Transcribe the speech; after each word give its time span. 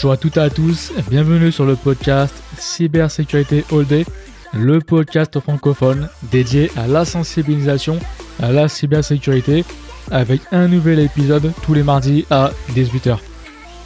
Bonjour 0.00 0.12
à 0.12 0.16
toutes 0.16 0.38
et 0.38 0.40
à 0.40 0.48
tous, 0.48 0.94
bienvenue 1.10 1.52
sur 1.52 1.66
le 1.66 1.76
podcast 1.76 2.34
Cybersécurité 2.56 3.66
All 3.70 3.84
Day, 3.84 4.06
le 4.54 4.78
podcast 4.78 5.38
francophone 5.40 6.08
dédié 6.32 6.70
à 6.74 6.86
la 6.86 7.04
sensibilisation 7.04 7.98
à 8.38 8.50
la 8.50 8.68
cybersécurité 8.68 9.62
avec 10.10 10.40
un 10.52 10.68
nouvel 10.68 11.00
épisode 11.00 11.52
tous 11.62 11.74
les 11.74 11.82
mardis 11.82 12.24
à 12.30 12.50
18h. 12.70 13.18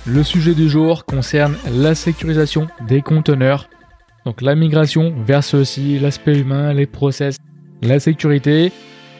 Le 0.06 0.22
sujet 0.22 0.54
du 0.54 0.68
jour 0.68 1.04
concerne 1.04 1.56
la 1.68 1.96
sécurisation 1.96 2.68
des 2.86 3.02
conteneurs, 3.02 3.68
donc 4.24 4.40
la 4.40 4.54
migration 4.54 5.12
vers 5.26 5.42
ceux-ci, 5.42 5.98
l'aspect 5.98 6.38
humain, 6.38 6.72
les 6.72 6.86
process, 6.86 7.38
la 7.82 7.98
sécurité. 7.98 8.70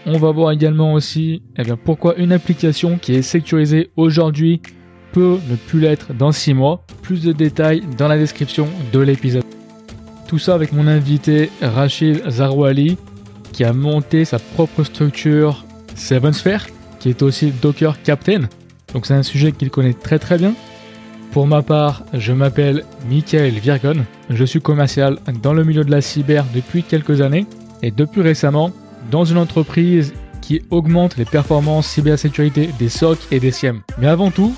On 0.07 0.17
va 0.17 0.31
voir 0.31 0.53
également 0.53 0.93
aussi 0.93 1.43
eh 1.59 1.65
bien, 1.65 1.77
pourquoi 1.77 2.15
une 2.19 2.31
application 2.31 2.99
qui 2.99 3.17
est 3.17 3.23
sécurisée 3.23 3.91
aujourd'hui 3.97 4.63
peut 5.15 5.39
ne 5.49 5.55
plus 5.55 5.79
l'être 5.79 6.13
dans 6.13 6.33
6 6.33 6.55
mois. 6.55 6.85
Plus 7.01 7.23
de 7.23 7.33
détails 7.33 7.83
dans 7.97 8.09
la 8.09 8.19
description 8.19 8.69
de 8.93 8.99
l'épisode. 8.99 9.45
Tout 10.27 10.39
ça 10.39 10.55
avec 10.55 10.73
mon 10.73 10.89
invité 10.89 11.51
Rachid 11.63 12.29
Zarouali 12.29 12.99
qui 13.53 13.63
a 13.63 13.73
monté 13.73 14.25
sa 14.25 14.41
propre 14.41 14.83
structure 14.83 15.65
Seven 15.95 16.33
Sphere 16.33 16.67
qui 16.99 17.11
est 17.11 17.23
aussi 17.23 17.53
Docker 17.63 18.03
Captain. 18.03 18.49
Donc 18.93 19.07
c'est 19.07 19.15
un 19.15 19.23
sujet 19.23 19.53
qu'il 19.53 19.71
connaît 19.71 19.95
très 19.95 20.19
très 20.19 20.37
bien. 20.37 20.55
Pour 21.31 21.47
ma 21.47 21.63
part, 21.63 22.05
je 22.13 22.33
m'appelle 22.33 22.85
Michael 23.09 23.55
Virgon. 23.55 24.05
Je 24.31 24.45
suis 24.45 24.61
commercial 24.61 25.19
dans 25.43 25.53
le 25.53 25.63
milieu 25.63 25.85
de 25.85 25.91
la 25.91 26.01
cyber 26.01 26.45
depuis 26.53 26.83
quelques 26.83 27.21
années 27.21 27.47
et 27.83 27.91
depuis 27.93 28.23
récemment 28.23 28.73
dans 29.11 29.25
une 29.25 29.39
entreprise 29.39 30.13
qui 30.41 30.63
augmente 30.71 31.17
les 31.17 31.25
performances 31.25 31.87
cybersécurité 31.87 32.71
des 32.79 32.89
SOC 32.89 33.19
et 33.31 33.41
des 33.41 33.51
SIEM. 33.51 33.83
Mais 33.99 34.09
avant 34.09 34.31
tout, 34.31 34.55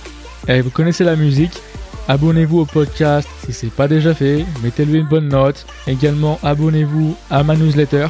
et 0.49 0.61
vous 0.61 0.71
connaissez 0.71 1.05
la 1.05 1.17
musique. 1.17 1.61
Abonnez-vous 2.09 2.61
au 2.61 2.67
podcast 2.67 3.29
si 3.45 3.53
ce 3.53 3.67
n'est 3.67 3.73
pas 3.73 3.89
déjà 3.89 4.15
fait. 4.15 4.45
Mettez-lui 4.63 5.01
une 5.01 5.09
bonne 5.09 5.29
note. 5.29 5.67
Également, 5.87 6.39
abonnez-vous 6.43 7.17
à 7.31 7.43
ma 7.43 7.57
newsletter. 7.57 8.09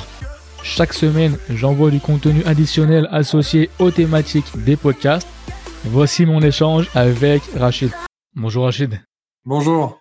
Chaque 0.63 0.93
semaine, 0.93 1.39
j'envoie 1.49 1.91
du 1.91 2.01
contenu 2.01 2.43
additionnel 2.45 3.09
associé 3.11 3.71
aux 3.79 3.91
thématiques 3.91 4.65
des 4.65 4.77
podcasts. 4.77 5.29
Voici 5.85 6.27
mon 6.27 6.41
échange 6.41 6.91
avec 6.95 7.43
Rachid. 7.55 7.93
Bonjour 8.35 8.65
Rachid. 8.65 9.01
Bonjour. 9.45 10.01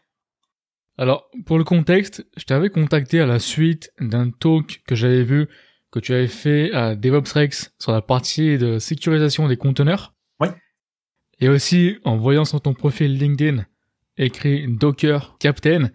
Alors, 0.97 1.30
pour 1.45 1.58
le 1.58 1.63
contexte, 1.63 2.25
je 2.36 2.45
t'avais 2.45 2.69
contacté 2.69 3.19
à 3.19 3.25
la 3.25 3.39
suite 3.39 3.91
d'un 4.00 4.31
talk 4.31 4.81
que 4.88 4.95
j'avais 4.95 5.23
vu 5.23 5.47
que 5.91 6.00
tu 6.00 6.13
avais 6.13 6.28
fait 6.28 6.73
à 6.73 6.95
DevOps 6.95 7.31
Rex 7.33 7.72
sur 7.80 7.91
la 7.91 8.02
partie 8.02 8.58
de 8.58 8.80
sécurisation 8.80 9.47
des 9.47 9.58
conteneurs. 9.58 10.14
Et 11.39 11.50
aussi, 11.50 11.97
en 12.05 12.16
voyant 12.16 12.45
sur 12.45 12.61
ton 12.61 12.73
profil 12.73 13.17
LinkedIn 13.17 13.66
écrit 14.17 14.67
Docker 14.69 15.36
Captain, 15.39 15.89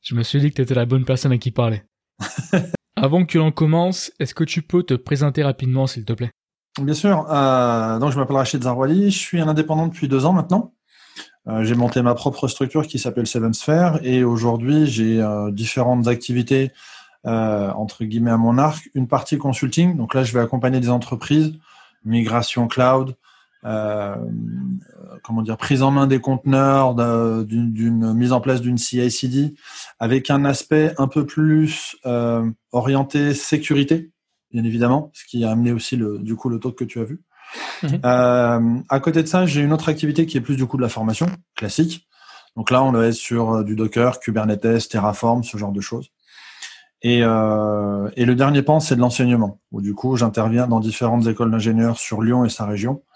je 0.00 0.14
me 0.14 0.22
suis 0.22 0.40
dit 0.40 0.50
que 0.50 0.56
tu 0.56 0.62
étais 0.62 0.74
la 0.74 0.86
bonne 0.86 1.04
personne 1.04 1.32
à 1.32 1.38
qui 1.38 1.50
parler. 1.50 1.82
Avant 2.96 3.26
que 3.26 3.36
l'on 3.36 3.52
commence, 3.52 4.10
est-ce 4.18 4.34
que 4.34 4.44
tu 4.44 4.62
peux 4.62 4.82
te 4.82 4.94
présenter 4.94 5.42
rapidement, 5.42 5.86
s'il 5.86 6.06
te 6.06 6.14
plaît? 6.14 6.30
Bien 6.80 6.94
sûr. 6.94 7.26
Euh, 7.30 7.98
donc, 7.98 8.12
je 8.12 8.18
m'appelle 8.18 8.36
Rachid 8.36 8.62
Zarwali. 8.62 9.10
Je 9.10 9.18
suis 9.18 9.40
un 9.40 9.48
indépendant 9.48 9.86
depuis 9.86 10.08
deux 10.08 10.24
ans 10.24 10.32
maintenant. 10.32 10.72
Euh, 11.46 11.62
j'ai 11.62 11.74
monté 11.74 12.00
ma 12.00 12.14
propre 12.14 12.48
structure 12.48 12.86
qui 12.86 12.98
s'appelle 12.98 13.26
Seven 13.26 13.52
Sphere 13.52 14.00
et 14.02 14.24
aujourd'hui, 14.24 14.86
j'ai 14.86 15.20
euh, 15.20 15.50
différentes 15.50 16.08
activités 16.08 16.72
entre 17.24 18.04
guillemets 18.04 18.30
à 18.30 18.36
mon 18.36 18.56
arc. 18.56 18.88
Une 18.94 19.08
partie 19.08 19.36
consulting. 19.36 19.96
Donc 19.96 20.14
là, 20.14 20.22
je 20.22 20.32
vais 20.32 20.38
accompagner 20.38 20.78
des 20.78 20.90
entreprises, 20.90 21.54
migration 22.04 22.68
cloud, 22.68 23.16
comment 23.62 25.42
dire, 25.42 25.56
prise 25.56 25.82
en 25.82 25.90
main 25.90 26.06
des 26.06 26.20
conteneurs, 26.20 26.94
d'une 26.94 28.14
mise 28.14 28.32
en 28.32 28.40
place 28.40 28.60
d'une 28.60 28.78
CI/CD, 28.78 29.54
avec 29.98 30.30
un 30.30 30.44
aspect 30.44 30.94
un 30.98 31.08
peu 31.08 31.26
plus 31.26 31.96
euh, 32.06 32.48
orienté 32.72 33.34
sécurité, 33.34 34.10
bien 34.52 34.64
évidemment, 34.64 35.10
ce 35.14 35.24
qui 35.24 35.44
a 35.44 35.50
amené 35.50 35.72
aussi 35.72 35.96
le, 35.96 36.18
du 36.18 36.36
coup 36.36 36.48
le 36.48 36.60
talk 36.60 36.76
que 36.76 36.84
tu 36.84 37.00
as 37.00 37.04
vu. 37.04 37.22
Mhm. 37.82 38.00
Euh, 38.04 38.78
à 38.88 39.00
côté 39.00 39.22
de 39.22 39.28
ça, 39.28 39.46
j'ai 39.46 39.62
une 39.62 39.72
autre 39.72 39.88
activité 39.88 40.26
qui 40.26 40.36
est 40.36 40.40
plus 40.40 40.56
du 40.56 40.66
coup 40.66 40.76
de 40.76 40.82
la 40.82 40.88
formation 40.88 41.26
classique. 41.56 42.06
Donc 42.56 42.70
là, 42.70 42.82
on 42.82 42.92
va 42.92 43.06
être 43.06 43.14
sur 43.14 43.64
du 43.64 43.76
Docker, 43.76 44.18
Kubernetes, 44.18 44.88
Terraform, 44.88 45.44
ce 45.44 45.58
genre 45.58 45.72
de 45.72 45.80
choses. 45.80 46.10
Et, 47.02 47.20
euh, 47.22 48.08
et 48.16 48.24
le 48.24 48.34
dernier 48.34 48.62
pan, 48.62 48.80
c'est 48.80 48.96
de 48.96 49.00
l'enseignement, 49.00 49.60
où 49.70 49.80
du 49.80 49.94
coup, 49.94 50.16
j'interviens 50.16 50.66
dans 50.66 50.80
différentes 50.80 51.26
écoles 51.26 51.50
d'ingénieurs 51.50 51.98
sur 51.98 52.22
Lyon 52.22 52.44
et 52.44 52.48
sa 52.48 52.64
région 52.64 53.02
euh, 53.02 53.15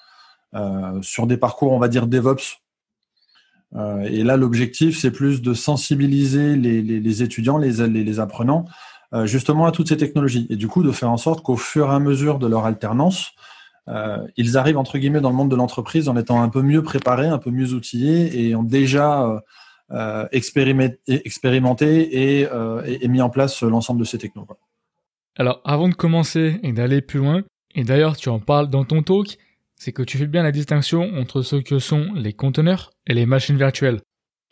sur 1.03 1.27
des 1.27 1.37
parcours, 1.37 1.73
on 1.73 1.79
va 1.79 1.89
dire 1.89 2.07
DevOps. 2.07 2.61
Euh, 3.77 4.01
et 4.03 4.25
là, 4.25 4.37
l'objectif, 4.37 4.99
c'est 4.99 5.11
plus 5.11 5.43
de 5.43 5.55
sensibiliser 5.55 6.57
les, 6.57 7.23
étudiants, 7.23 7.59
les, 7.59 7.87
les, 7.87 8.21
apprenants, 8.21 8.65
euh, 9.15 9.27
justement 9.27 9.67
à 9.67 9.73
toutes 9.73 9.89
ces 9.89 9.97
technologies. 9.97 10.47
Et 10.51 10.57
du 10.57 10.69
coup, 10.69 10.83
de 10.83 10.93
faire 10.93 11.11
en 11.11 11.17
sorte 11.17 11.43
qu'au 11.43 11.57
fur 11.57 11.91
et 11.91 11.95
à 11.95 11.99
mesure 11.99 12.39
de 12.39 12.47
leur 12.47 12.67
alternance, 12.67 13.33
ils 14.37 14.57
arrivent 14.57 14.79
entre 14.79 14.99
guillemets 14.99 15.21
dans 15.21 15.31
le 15.31 15.35
monde 15.35 15.51
de 15.51 15.57
l'entreprise 15.57 16.09
en 16.09 16.17
étant 16.17 16.43
un 16.43 16.49
peu 16.49 16.63
mieux 16.63 16.81
préparés, 16.81 17.27
un 17.27 17.39
peu 17.39 17.51
mieux 17.51 17.73
outillés 17.73 18.41
et 18.41 18.55
ont 18.55 18.63
déjà 18.63 19.43
expérimenté, 20.31 22.41
et, 22.41 22.47
et, 22.87 23.09
mis 23.09 23.21
en 23.21 23.31
place 23.31 23.65
l'ensemble 23.65 23.99
de 23.99 24.05
ces 24.05 24.19
technologies. 24.19 24.53
Alors, 25.35 25.61
avant 25.65 25.89
de 25.89 25.95
commencer 25.95 26.61
et 26.63 26.73
d'aller 26.73 27.01
plus 27.01 27.19
loin, 27.19 27.43
et 27.75 27.83
d'ailleurs 27.83 28.17
tu 28.17 28.29
en 28.29 28.39
parles 28.39 28.71
dans 28.71 28.85
ton 28.85 29.03
talk, 29.03 29.39
c'est 29.81 29.93
que 29.93 30.03
tu 30.03 30.19
fais 30.19 30.27
bien 30.27 30.43
la 30.43 30.53
distinction 30.53 31.11
entre 31.17 31.41
ce 31.41 31.57
que 31.57 31.79
sont 31.79 32.13
les 32.15 32.35
conteneurs 32.35 32.93
et 33.07 33.15
les 33.15 33.25
machines 33.25 33.57
virtuelles. 33.57 34.03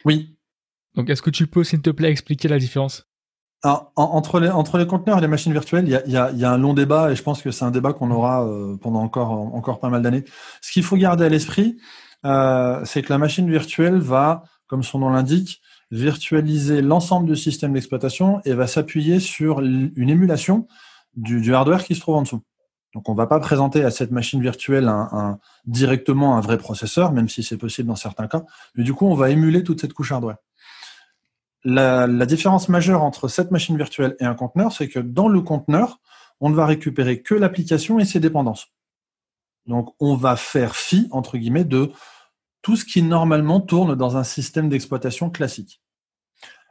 Oui. 0.06 0.38
Donc 0.94 1.10
est-ce 1.10 1.20
que 1.20 1.28
tu 1.28 1.46
peux, 1.46 1.64
s'il 1.64 1.82
te 1.82 1.90
plaît, 1.90 2.10
expliquer 2.10 2.48
la 2.48 2.58
différence? 2.58 3.04
Alors, 3.62 3.92
entre, 3.96 4.40
les, 4.40 4.48
entre 4.48 4.78
les 4.78 4.86
conteneurs 4.86 5.18
et 5.18 5.20
les 5.20 5.28
machines 5.28 5.52
virtuelles, 5.52 5.84
il 5.86 5.90
y 5.90 6.16
a, 6.16 6.30
y 6.30 6.44
a, 6.44 6.50
un 6.50 6.56
long 6.56 6.72
débat 6.72 7.12
et 7.12 7.16
je 7.16 7.22
pense 7.22 7.42
que 7.42 7.50
c'est 7.50 7.64
un 7.64 7.70
débat 7.70 7.92
qu'on 7.92 8.10
aura 8.10 8.46
euh, 8.46 8.76
pendant 8.78 9.02
encore, 9.02 9.32
encore 9.32 9.80
pas 9.80 9.90
mal 9.90 10.00
d'années. 10.00 10.24
Ce 10.62 10.72
qu'il 10.72 10.82
faut 10.82 10.96
garder 10.96 11.26
à 11.26 11.28
l'esprit, 11.28 11.76
euh, 12.24 12.80
c'est 12.86 13.02
que 13.02 13.12
la 13.12 13.18
machine 13.18 13.50
virtuelle 13.50 13.98
va, 13.98 14.44
comme 14.66 14.82
son 14.82 15.00
nom 15.00 15.10
l'indique, 15.10 15.60
virtualiser 15.90 16.80
l'ensemble 16.80 17.28
du 17.28 17.36
système 17.36 17.74
d'exploitation 17.74 18.40
et 18.46 18.54
va 18.54 18.66
s'appuyer 18.66 19.20
sur 19.20 19.60
une 19.60 20.08
émulation 20.08 20.68
du, 21.16 21.40
du 21.42 21.54
hardware 21.54 21.84
qui 21.84 21.94
se 21.94 22.00
trouve 22.00 22.14
en 22.14 22.22
dessous. 22.22 22.42
Donc 22.98 23.08
on 23.08 23.12
ne 23.12 23.16
va 23.16 23.28
pas 23.28 23.38
présenter 23.38 23.84
à 23.84 23.92
cette 23.92 24.10
machine 24.10 24.42
virtuelle 24.42 24.92
directement 25.66 26.36
un 26.36 26.40
vrai 26.40 26.58
processeur, 26.58 27.12
même 27.12 27.28
si 27.28 27.44
c'est 27.44 27.56
possible 27.56 27.86
dans 27.86 27.94
certains 27.94 28.26
cas, 28.26 28.42
mais 28.74 28.82
du 28.82 28.92
coup 28.92 29.06
on 29.06 29.14
va 29.14 29.30
émuler 29.30 29.62
toute 29.62 29.80
cette 29.80 29.92
couche 29.92 30.10
hardware. 30.10 30.38
La, 31.62 32.08
différence 32.26 32.68
majeure 32.68 33.04
entre 33.04 33.28
cette 33.28 33.52
machine 33.52 33.76
virtuelle 33.76 34.16
et 34.18 34.24
un 34.24 34.34
conteneur, 34.34 34.72
c'est 34.72 34.88
que 34.88 34.98
dans 34.98 35.28
le 35.28 35.40
conteneur, 35.42 36.00
on 36.40 36.50
ne 36.50 36.56
va 36.56 36.66
récupérer 36.66 37.22
que 37.22 37.36
l'application 37.36 38.00
et 38.00 38.04
ses 38.04 38.18
dépendances. 38.18 38.66
Donc 39.66 39.94
on 40.00 40.16
va 40.16 40.34
faire 40.34 40.74
fi, 40.74 41.06
entre 41.12 41.38
guillemets, 41.38 41.64
de 41.64 41.92
tout 42.62 42.74
ce 42.74 42.84
qui 42.84 43.02
normalement 43.02 43.60
tourne 43.60 43.94
dans 43.94 44.16
un 44.16 44.24
système 44.24 44.68
d'exploitation 44.68 45.30
classique. 45.30 45.80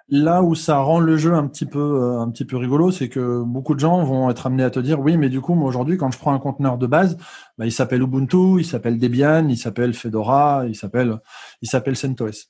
Là 0.10 0.42
où 0.42 0.56
ça 0.56 0.80
rend 0.80 1.00
le 1.00 1.18
jeu 1.18 1.34
un 1.34 1.48
petit 1.48 1.66
peu, 1.66 1.80
euh, 1.80 2.20
un 2.20 2.30
petit 2.32 2.46
peu 2.46 2.56
rigolo, 2.56 2.92
c'est 2.92 3.10
que 3.10 3.44
beaucoup 3.44 3.76
de 3.76 3.80
gens 3.80 4.04
vont 4.04 4.30
être 4.30 4.48
amenés 4.48 4.64
à 4.64 4.70
te 4.70 4.80
dire, 4.80 5.00
oui, 5.02 5.18
mais 5.18 5.30
du 5.30 5.42
coup, 5.42 5.54
moi 5.54 5.68
aujourd'hui, 5.68 5.98
quand 5.98 6.12
je 6.12 6.18
prends 6.18 6.34
un 6.34 6.40
conteneur 6.40 6.78
de 6.78 6.88
base, 6.88 7.18
bah, 7.58 7.66
il 7.66 7.72
s'appelle 7.72 8.02
Ubuntu, 8.02 8.60
il 8.60 8.66
s'appelle 8.66 9.00
Debian, 9.00 9.48
il 9.50 9.58
s'appelle 9.58 9.94
Fedora, 9.94 10.64
il 10.68 10.76
s'appelle, 10.76 11.20
il 11.62 11.70
s'appelle 11.70 11.98
CentOS. 11.98 12.48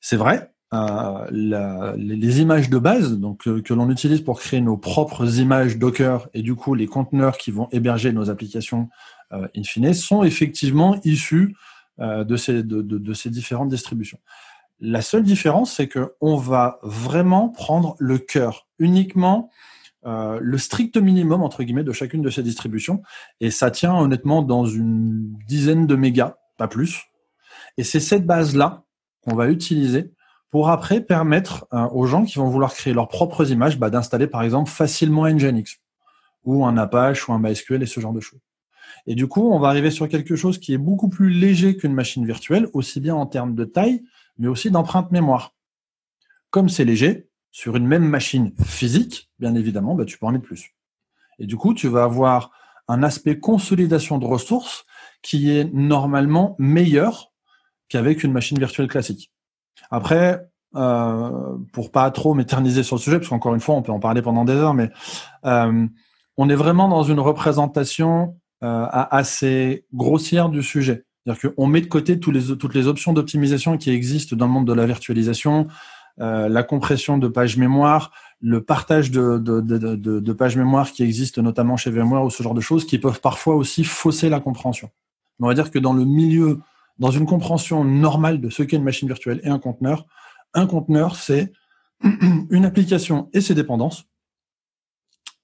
C'est 0.00 0.16
vrai. 0.16 0.50
Euh, 0.72 1.26
les, 1.32 2.40
images 2.40 2.70
de 2.70 2.78
base, 2.78 3.18
donc 3.18 3.48
euh, 3.48 3.60
que 3.60 3.74
l'on 3.74 3.90
utilise 3.90 4.20
pour 4.20 4.38
créer 4.38 4.60
nos 4.60 4.76
propres 4.76 5.40
images 5.40 5.78
Docker 5.78 6.28
et 6.32 6.42
du 6.42 6.54
coup 6.54 6.76
les 6.76 6.86
conteneurs 6.86 7.38
qui 7.38 7.50
vont 7.50 7.68
héberger 7.72 8.12
nos 8.12 8.30
applications 8.30 8.88
euh, 9.32 9.48
in 9.56 9.64
fine, 9.64 9.92
sont 9.94 10.22
effectivement 10.22 10.96
issus 11.04 11.56
de 11.98 12.36
ces, 12.36 12.62
de, 12.62 12.80
de 12.80 13.12
ces 13.12 13.28
différentes 13.28 13.68
distributions. 13.68 14.18
La 14.80 15.02
seule 15.02 15.22
différence, 15.22 15.74
c'est 15.74 15.88
qu'on 15.88 16.36
va 16.36 16.78
vraiment 16.82 17.50
prendre 17.50 17.96
le 17.98 18.18
cœur, 18.18 18.66
uniquement 18.78 19.50
euh, 20.06 20.38
le 20.40 20.56
strict 20.56 20.96
minimum, 20.96 21.42
entre 21.42 21.62
guillemets, 21.62 21.84
de 21.84 21.92
chacune 21.92 22.22
de 22.22 22.30
ces 22.30 22.42
distributions. 22.42 23.02
Et 23.40 23.50
ça 23.50 23.70
tient 23.70 23.94
honnêtement 23.94 24.42
dans 24.42 24.64
une 24.64 25.36
dizaine 25.46 25.86
de 25.86 25.96
mégas, 25.96 26.36
pas 26.56 26.68
plus. 26.68 27.02
Et 27.76 27.84
c'est 27.84 28.00
cette 28.00 28.26
base-là 28.26 28.84
qu'on 29.22 29.34
va 29.34 29.48
utiliser 29.48 30.12
pour 30.50 30.70
après 30.70 31.02
permettre 31.02 31.66
euh, 31.74 31.86
aux 31.92 32.06
gens 32.06 32.24
qui 32.24 32.38
vont 32.38 32.48
vouloir 32.48 32.72
créer 32.72 32.94
leurs 32.94 33.08
propres 33.08 33.50
images 33.50 33.78
bah, 33.78 33.90
d'installer 33.90 34.26
par 34.26 34.42
exemple 34.42 34.70
facilement 34.70 35.28
Nginx 35.28 35.76
ou 36.44 36.64
un 36.64 36.76
Apache 36.78 37.28
ou 37.28 37.32
un 37.32 37.38
MySQL 37.38 37.82
et 37.82 37.86
ce 37.86 38.00
genre 38.00 38.14
de 38.14 38.20
choses. 38.20 38.40
Et 39.06 39.14
du 39.14 39.28
coup, 39.28 39.52
on 39.52 39.58
va 39.58 39.68
arriver 39.68 39.90
sur 39.90 40.08
quelque 40.08 40.36
chose 40.36 40.58
qui 40.58 40.72
est 40.72 40.78
beaucoup 40.78 41.08
plus 41.08 41.30
léger 41.30 41.76
qu'une 41.76 41.92
machine 41.92 42.26
virtuelle, 42.26 42.68
aussi 42.72 43.00
bien 43.00 43.14
en 43.14 43.26
termes 43.26 43.54
de 43.54 43.64
taille 43.64 44.02
mais 44.40 44.48
aussi 44.48 44.70
d'empreinte 44.70 45.12
mémoire. 45.12 45.54
Comme 46.50 46.68
c'est 46.68 46.84
léger, 46.84 47.28
sur 47.52 47.76
une 47.76 47.86
même 47.86 48.08
machine 48.08 48.52
physique, 48.64 49.30
bien 49.38 49.54
évidemment, 49.54 49.94
bah, 49.94 50.04
tu 50.04 50.18
peux 50.18 50.26
en 50.26 50.32
mettre 50.32 50.44
plus. 50.44 50.72
Et 51.38 51.46
du 51.46 51.56
coup, 51.56 51.74
tu 51.74 51.88
vas 51.88 52.04
avoir 52.04 52.50
un 52.88 53.02
aspect 53.02 53.38
consolidation 53.38 54.18
de 54.18 54.26
ressources 54.26 54.84
qui 55.22 55.50
est 55.50 55.72
normalement 55.72 56.56
meilleur 56.58 57.32
qu'avec 57.88 58.24
une 58.24 58.32
machine 58.32 58.58
virtuelle 58.58 58.88
classique. 58.88 59.32
Après, 59.90 60.48
euh, 60.76 61.56
pour 61.72 61.90
pas 61.90 62.10
trop 62.10 62.34
m'éterniser 62.34 62.82
sur 62.82 62.96
le 62.96 63.00
sujet, 63.00 63.18
parce 63.18 63.28
qu'encore 63.28 63.54
une 63.54 63.60
fois, 63.60 63.74
on 63.74 63.82
peut 63.82 63.92
en 63.92 64.00
parler 64.00 64.22
pendant 64.22 64.44
des 64.44 64.52
heures, 64.52 64.74
mais 64.74 64.90
euh, 65.44 65.86
on 66.36 66.48
est 66.48 66.54
vraiment 66.54 66.88
dans 66.88 67.02
une 67.02 67.20
représentation 67.20 68.36
euh, 68.62 68.86
assez 68.90 69.86
grossière 69.92 70.48
du 70.48 70.62
sujet. 70.62 71.04
C'est-à-dire 71.24 71.68
met 71.68 71.80
de 71.80 71.86
côté 71.86 72.18
toutes 72.18 72.74
les 72.74 72.86
options 72.86 73.12
d'optimisation 73.12 73.76
qui 73.76 73.90
existent 73.90 74.36
dans 74.36 74.46
le 74.46 74.52
monde 74.52 74.66
de 74.66 74.72
la 74.72 74.86
virtualisation, 74.86 75.68
euh, 76.20 76.48
la 76.48 76.62
compression 76.62 77.18
de 77.18 77.28
pages 77.28 77.56
mémoire, 77.56 78.12
le 78.40 78.62
partage 78.62 79.10
de, 79.10 80.32
pages 80.32 80.56
mémoire 80.56 80.92
qui 80.92 81.02
existent 81.02 81.40
notamment 81.42 81.76
chez 81.76 81.90
VMware 81.90 82.24
ou 82.24 82.30
ce 82.30 82.42
genre 82.42 82.54
de 82.54 82.60
choses 82.60 82.86
qui 82.86 82.98
peuvent 82.98 83.20
parfois 83.20 83.54
aussi 83.54 83.84
fausser 83.84 84.28
la 84.28 84.40
compréhension. 84.40 84.90
On 85.40 85.46
va 85.46 85.54
dire 85.54 85.70
que 85.70 85.78
dans 85.78 85.94
le 85.94 86.04
milieu, 86.04 86.60
dans 86.98 87.10
une 87.10 87.26
compréhension 87.26 87.84
normale 87.84 88.40
de 88.40 88.50
ce 88.50 88.62
qu'est 88.62 88.76
une 88.76 88.84
machine 88.84 89.08
virtuelle 89.08 89.40
et 89.44 89.48
un 89.48 89.58
conteneur, 89.58 90.06
un 90.52 90.66
conteneur, 90.66 91.16
c'est 91.16 91.52
une 92.50 92.64
application 92.64 93.30
et 93.32 93.40
ses 93.40 93.54
dépendances, 93.54 94.04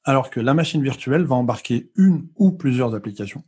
alors 0.05 0.31
que 0.31 0.41
la 0.41 0.53
machine 0.53 0.83
virtuelle 0.83 1.25
va 1.25 1.37
embarquer 1.37 1.91
une 1.97 2.29
ou 2.37 2.53
plusieurs 2.53 2.95
applications, 2.95 3.45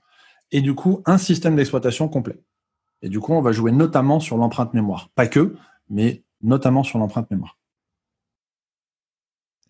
et 0.53 0.61
du 0.61 0.75
coup 0.75 1.03
un 1.07 1.19
système 1.19 1.57
d'exploitation 1.57 2.09
complet. 2.09 2.39
Et 3.03 3.09
du 3.09 3.21
coup, 3.21 3.33
on 3.33 3.41
va 3.41 3.53
jouer 3.53 3.71
notamment 3.71 4.21
sur 4.21 4.37
l'empreinte 4.37 4.75
mémoire. 4.75 5.09
Pas 5.15 5.27
que, 5.27 5.55
mais 5.89 6.25
notamment 6.43 6.83
sur 6.83 6.99
l'empreinte 6.99 7.31
mémoire. 7.31 7.57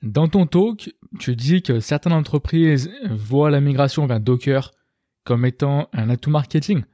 Dans 0.03 0.29
ton 0.29 0.47
talk, 0.47 0.95
tu 1.19 1.35
dis 1.37 1.63
que 1.63 1.81
certaines 1.81 2.13
entreprises 2.13 2.91
voient 3.11 3.51
la 3.51 3.61
migration 3.61 4.07
vers 4.07 4.21
Docker 4.21 4.71
comme 5.25 5.45
étant 5.45 5.89
un 5.93 6.09
atout 6.09 6.31
marketing. 6.31 6.85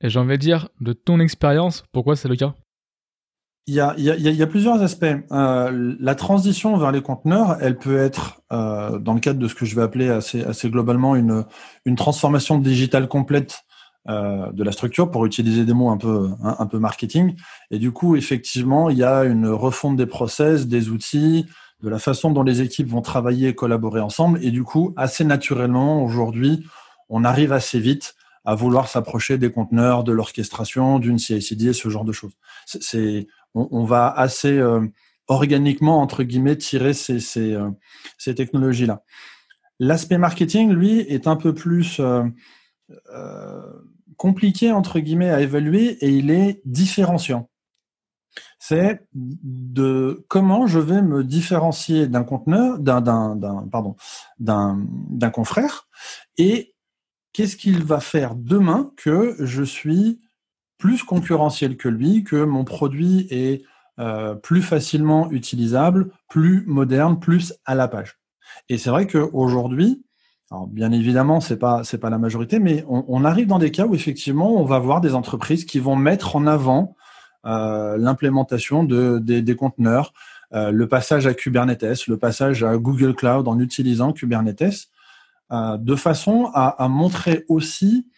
Et 0.00 0.08
j'ai 0.08 0.18
envie 0.18 0.32
de 0.32 0.36
dire, 0.38 0.68
de 0.80 0.92
ton 0.92 1.20
expérience, 1.20 1.84
pourquoi 1.92 2.16
c'est 2.16 2.28
le 2.28 2.36
cas? 2.36 2.56
Il 3.66 3.74
y, 3.74 3.80
a, 3.80 3.94
il, 3.96 4.04
y 4.04 4.10
a, 4.10 4.16
il 4.16 4.34
y 4.34 4.42
a, 4.42 4.46
plusieurs 4.46 4.82
aspects. 4.82 5.06
Euh, 5.30 5.94
la 6.00 6.14
transition 6.16 6.76
vers 6.76 6.90
les 6.90 7.00
conteneurs, 7.00 7.58
elle 7.60 7.78
peut 7.78 7.96
être, 7.96 8.40
euh, 8.52 8.98
dans 8.98 9.14
le 9.14 9.20
cadre 9.20 9.38
de 9.38 9.46
ce 9.46 9.54
que 9.54 9.64
je 9.64 9.76
vais 9.76 9.82
appeler 9.82 10.10
assez, 10.10 10.42
assez 10.42 10.68
globalement 10.68 11.14
une, 11.14 11.44
une 11.84 11.94
transformation 11.94 12.58
digitale 12.58 13.06
complète 13.06 13.64
euh, 14.08 14.50
de 14.50 14.64
la 14.64 14.72
structure, 14.72 15.12
pour 15.12 15.26
utiliser 15.26 15.64
des 15.64 15.74
mots 15.74 15.90
un 15.90 15.96
peu, 15.96 16.30
un, 16.42 16.66
peu 16.66 16.80
marketing. 16.80 17.36
Et 17.70 17.78
du 17.78 17.92
coup, 17.92 18.16
effectivement, 18.16 18.90
il 18.90 18.98
y 18.98 19.04
a 19.04 19.22
une 19.22 19.46
refonte 19.46 19.96
des 19.96 20.06
process, 20.06 20.66
des 20.66 20.88
outils, 20.88 21.46
de 21.84 21.88
la 21.88 22.00
façon 22.00 22.32
dont 22.32 22.42
les 22.42 22.62
équipes 22.62 22.88
vont 22.88 23.00
travailler 23.00 23.50
et 23.50 23.54
collaborer 23.54 24.00
ensemble. 24.00 24.40
Et 24.42 24.50
du 24.50 24.64
coup, 24.64 24.92
assez 24.96 25.24
naturellement, 25.24 26.02
aujourd'hui, 26.02 26.66
on 27.10 27.22
arrive 27.22 27.52
assez 27.52 27.78
vite 27.78 28.16
à 28.44 28.56
vouloir 28.56 28.88
s'approcher 28.88 29.38
des 29.38 29.52
conteneurs, 29.52 30.02
de 30.02 30.10
l'orchestration, 30.10 30.98
d'une 30.98 31.18
CI/CD, 31.18 31.72
ce 31.72 31.88
genre 31.88 32.04
de 32.04 32.12
choses. 32.12 32.32
C'est 32.66 33.28
on, 33.54 33.84
va 33.84 34.08
assez 34.08 34.58
euh, 34.58 34.86
organiquement, 35.28 36.00
entre 36.00 36.22
guillemets, 36.22 36.56
tirer 36.56 36.92
euh, 37.10 37.70
ces 38.18 38.34
technologies-là. 38.34 39.02
L'aspect 39.78 40.18
marketing, 40.18 40.72
lui, 40.72 41.00
est 41.00 41.26
un 41.26 41.36
peu 41.36 41.54
plus 41.54 42.00
euh, 42.00 42.22
compliqué, 44.16 44.72
entre 44.72 45.00
guillemets, 45.00 45.30
à 45.30 45.40
évaluer 45.40 45.98
et 46.04 46.10
il 46.10 46.30
est 46.30 46.60
différenciant. 46.64 47.48
C'est 48.58 49.06
de 49.12 50.24
comment 50.28 50.66
je 50.66 50.78
vais 50.78 51.02
me 51.02 51.24
différencier 51.24 52.06
d'un 52.06 52.24
conteneur, 52.24 52.78
d'un, 52.78 53.36
pardon, 53.70 53.96
d'un 54.38 55.30
confrère 55.32 55.88
et 56.38 56.74
qu'est-ce 57.32 57.56
qu'il 57.56 57.84
va 57.84 58.00
faire 58.00 58.34
demain 58.34 58.92
que 58.96 59.36
je 59.40 59.62
suis 59.62 60.20
plus 60.82 61.04
concurrentiel 61.04 61.76
que 61.76 61.88
lui, 61.88 62.24
que 62.24 62.42
mon 62.42 62.64
produit 62.64 63.28
est 63.30 63.62
euh, 64.00 64.34
plus 64.34 64.62
facilement 64.62 65.30
utilisable, 65.30 66.10
plus 66.28 66.64
moderne, 66.66 67.20
plus 67.20 67.54
à 67.64 67.76
la 67.76 67.86
page. 67.86 68.18
Et 68.68 68.78
c'est 68.78 68.90
vrai 68.90 69.06
qu'aujourd'hui, 69.06 70.04
alors 70.50 70.66
bien 70.66 70.90
évidemment, 70.90 71.40
c'est 71.40 71.56
pas 71.56 71.82
pas 72.00 72.10
la 72.10 72.18
majorité, 72.18 72.58
mais 72.58 72.84
on, 72.88 73.24
arrive 73.24 73.46
dans 73.46 73.60
des 73.60 73.70
cas 73.70 73.86
où 73.86 73.94
effectivement, 73.94 74.60
on 74.60 74.64
va 74.64 74.80
voir 74.80 75.00
des 75.00 75.14
entreprises 75.14 75.64
qui 75.66 75.78
vont 75.78 75.94
mettre 75.94 76.34
en 76.34 76.48
avant 76.48 76.96
euh, 77.46 77.96
l'implémentation 77.96 78.82
de, 78.82 79.20
des, 79.20 79.54
conteneurs, 79.54 80.12
euh, 80.52 80.72
le 80.72 80.88
passage 80.88 81.28
à 81.28 81.34
Kubernetes, 81.34 82.08
le 82.08 82.16
passage 82.16 82.64
à 82.64 82.76
Google 82.76 83.14
Cloud 83.14 83.46
en 83.46 83.60
utilisant 83.60 84.12
Kubernetes, 84.12 84.88
de 85.52 85.96
façon 85.96 86.50
à 86.54 86.88
montrer 86.88 87.44
aussi 87.48 88.08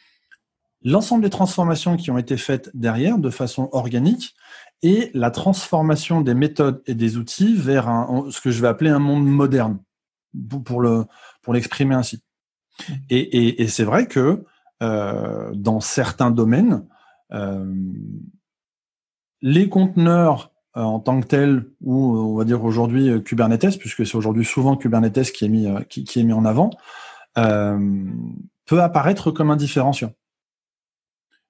l'ensemble 0.84 1.22
des 1.22 1.30
transformations 1.30 1.96
qui 1.96 2.10
ont 2.10 2.18
été 2.18 2.36
faites 2.36 2.70
derrière 2.74 3.18
de 3.18 3.30
façon 3.30 3.68
organique 3.72 4.34
et 4.82 5.10
la 5.14 5.30
transformation 5.30 6.20
des 6.20 6.34
méthodes 6.34 6.82
et 6.86 6.94
des 6.94 7.16
outils 7.16 7.54
vers 7.54 7.88
un, 7.88 8.26
ce 8.30 8.40
que 8.40 8.50
je 8.50 8.60
vais 8.60 8.68
appeler 8.68 8.90
un 8.90 8.98
monde 8.98 9.26
moderne, 9.26 9.78
pour 10.64 10.80
le 10.80 11.04
pour 11.42 11.54
l'exprimer 11.54 11.94
ainsi. 11.94 12.22
Et, 13.08 13.62
et, 13.62 13.68
c'est 13.68 13.84
vrai 13.84 14.06
que 14.06 14.44
euh, 14.82 15.52
dans 15.54 15.80
certains 15.80 16.32
domaines, 16.32 16.84
euh, 17.32 17.72
les 19.42 19.68
conteneurs 19.68 20.54
euh, 20.76 20.80
en 20.80 20.98
tant 20.98 21.20
que 21.20 21.26
tels, 21.26 21.66
ou 21.82 22.16
on 22.16 22.36
va 22.36 22.44
dire 22.44 22.64
aujourd'hui 22.64 23.08
euh, 23.08 23.20
Kubernetes, 23.20 23.78
puisque 23.78 24.04
c'est 24.04 24.16
aujourd'hui 24.16 24.44
souvent 24.44 24.76
Kubernetes 24.76 25.30
qui 25.30 25.44
est 25.44 25.48
mis 25.48 25.68
euh, 25.68 25.82
qui, 25.82 26.02
qui, 26.02 26.18
est 26.18 26.24
mis 26.24 26.32
en 26.32 26.44
avant, 26.44 26.70
peut 27.36 28.82
apparaître 28.82 29.30
comme 29.30 29.50
un 29.50 29.56
différenciant 29.56 30.12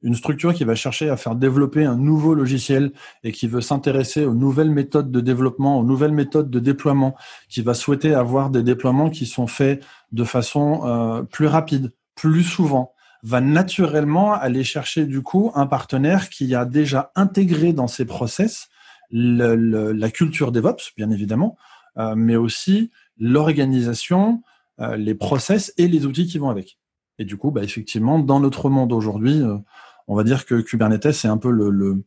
une 0.04 0.14
structure 0.14 0.52
qui 0.52 0.64
va 0.64 0.74
chercher 0.74 1.08
à 1.08 1.16
faire 1.16 1.34
développer 1.34 1.84
un 1.84 1.96
nouveau 1.96 2.34
logiciel 2.34 2.92
et 3.24 3.32
qui 3.32 3.48
veut 3.48 3.62
s'intéresser 3.62 4.26
aux 4.26 4.34
nouvelles 4.34 4.70
méthodes 4.70 5.10
de 5.10 5.20
développement, 5.20 5.80
aux 5.80 5.82
nouvelles 5.82 6.12
méthodes 6.12 6.50
de 6.50 6.60
déploiement, 6.60 7.16
qui 7.48 7.62
va 7.62 7.72
souhaiter 7.72 8.14
avoir 8.14 8.50
des 8.50 8.62
déploiements 8.62 9.08
qui 9.08 9.24
sont 9.24 9.46
faits 9.46 9.82
de 10.12 10.24
façon 10.24 10.82
euh, 10.84 11.22
plus 11.22 11.46
rapide, 11.46 11.92
plus 12.14 12.44
souvent, 12.44 12.92
va 13.22 13.40
naturellement 13.40 14.34
aller 14.34 14.62
chercher 14.62 15.06
du 15.06 15.22
coup 15.22 15.50
un 15.54 15.66
partenaire 15.66 16.28
qui 16.28 16.54
a 16.54 16.66
déjà 16.66 17.10
intégré 17.16 17.72
dans 17.72 17.88
ses 17.88 18.04
process 18.04 18.68
la 19.10 20.10
culture 20.10 20.52
DevOps, 20.52 20.92
bien 20.96 21.10
évidemment, 21.10 21.56
euh, 21.98 22.14
mais 22.16 22.36
aussi 22.36 22.90
l'organisation, 23.18 24.42
euh, 24.80 24.96
les 24.96 25.14
process 25.14 25.72
et 25.78 25.88
les 25.88 26.04
outils 26.04 26.26
qui 26.26 26.38
vont 26.38 26.50
avec. 26.50 26.78
Et 27.18 27.24
du 27.24 27.36
coup, 27.36 27.50
bah, 27.50 27.62
effectivement, 27.62 28.18
dans 28.18 28.40
notre 28.40 28.68
monde 28.68 28.92
aujourd'hui, 28.92 29.40
on 30.06 30.14
va 30.14 30.24
dire 30.24 30.46
que 30.46 30.60
Kubernetes, 30.60 31.12
c'est 31.12 31.28
un 31.28 31.38
peu 31.38 31.50
le, 31.50 31.70
le, 31.70 32.04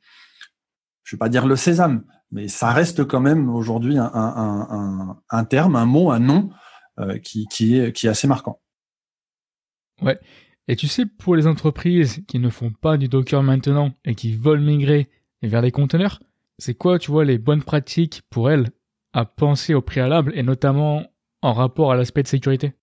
je 1.03 1.15
vais 1.15 1.19
pas 1.19 1.29
dire 1.29 1.47
le 1.47 1.55
sésame, 1.55 2.03
mais 2.31 2.47
ça 2.47 2.71
reste 2.71 3.05
quand 3.05 3.19
même 3.19 3.49
aujourd'hui 3.49 3.97
un, 3.97 5.43
terme, 5.49 5.75
un 5.75 5.85
mot, 5.85 6.11
un 6.11 6.19
nom 6.19 6.49
euh, 6.99 7.17
qui, 7.17 7.47
qui, 7.47 7.77
est, 7.77 7.93
qui 7.93 8.07
est 8.07 8.09
assez 8.09 8.27
marquant. 8.27 8.61
Ouais. 10.01 10.19
Et 10.67 10.75
tu 10.75 10.87
sais, 10.87 11.05
pour 11.05 11.35
les 11.35 11.47
entreprises 11.47 12.23
qui 12.27 12.39
ne 12.39 12.49
font 12.49 12.71
pas 12.71 12.97
du 12.97 13.07
Docker 13.07 13.41
maintenant 13.41 13.93
et 14.03 14.15
qui 14.15 14.35
veulent 14.35 14.61
migrer 14.61 15.09
vers 15.41 15.61
les 15.61 15.71
conteneurs, 15.71 16.19
c'est 16.57 16.73
quoi, 16.73 16.99
tu 16.99 17.11
vois, 17.11 17.23
les 17.23 17.37
bonnes 17.37 17.63
pratiques 17.63 18.23
pour 18.29 18.49
elles 18.49 18.69
à 19.13 19.25
penser 19.25 19.73
au 19.73 19.81
préalable 19.81 20.33
et 20.35 20.43
notamment 20.43 21.03
en 21.41 21.53
rapport 21.53 21.91
à 21.91 21.95
l'aspect 21.95 22.23
de 22.23 22.27
sécurité? 22.27 22.73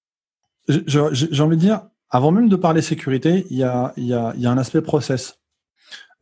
J'ai 0.66 1.00
envie 1.00 1.56
de 1.56 1.60
dire, 1.60 1.82
avant 2.10 2.30
même 2.30 2.48
de 2.48 2.56
parler 2.56 2.82
sécurité, 2.82 3.46
il 3.50 3.56
y 3.56 3.64
a, 3.64 3.92
un 3.96 4.58
aspect 4.58 4.82
process. 4.82 5.40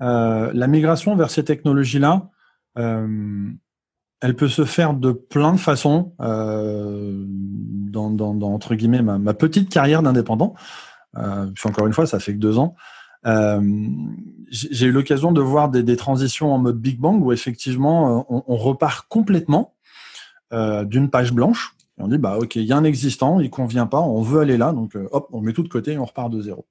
Euh, 0.00 0.50
la 0.54 0.66
migration 0.66 1.14
vers 1.16 1.30
ces 1.30 1.44
technologies-là, 1.44 2.30
euh, 2.78 3.50
elle 4.20 4.36
peut 4.36 4.48
se 4.48 4.64
faire 4.64 4.94
de 4.94 5.12
plein 5.12 5.52
de 5.52 5.58
façons. 5.58 6.14
Euh, 6.20 7.24
dans, 7.26 8.16
entre 8.42 8.74
guillemets 8.74 9.02
ma, 9.02 9.34
petite 9.34 9.68
carrière 9.68 10.02
d'indépendant, 10.02 10.54
euh, 11.18 11.50
encore 11.64 11.86
une 11.86 11.92
fois, 11.92 12.06
ça 12.06 12.18
fait 12.18 12.32
que 12.32 12.38
deux 12.38 12.58
ans. 12.58 12.74
J'ai 14.50 14.86
eu 14.86 14.92
l'occasion 14.92 15.30
de 15.30 15.42
voir 15.42 15.68
des, 15.68 15.96
transitions 15.96 16.54
en 16.54 16.58
mode 16.58 16.80
Big 16.80 16.98
Bang 16.98 17.22
où 17.22 17.32
effectivement 17.32 18.26
on, 18.30 18.56
repart 18.56 19.06
complètement 19.08 19.74
d'une 20.50 21.10
page 21.10 21.32
blanche 21.32 21.76
on 22.02 22.08
dit, 22.08 22.18
bah, 22.18 22.36
ok, 22.38 22.56
il 22.56 22.64
y 22.64 22.72
a 22.72 22.76
un 22.76 22.84
existant, 22.84 23.38
il 23.38 23.48
convient 23.48 23.86
pas, 23.86 24.00
on 24.00 24.22
veut 24.22 24.40
aller 24.40 24.56
là, 24.56 24.72
donc 24.72 24.96
euh, 24.96 25.08
hop, 25.12 25.28
on 25.32 25.40
met 25.40 25.52
tout 25.52 25.62
de 25.62 25.68
côté 25.68 25.92
et 25.92 25.98
on 25.98 26.04
repart 26.04 26.30
de 26.30 26.42
zéro. 26.42 26.66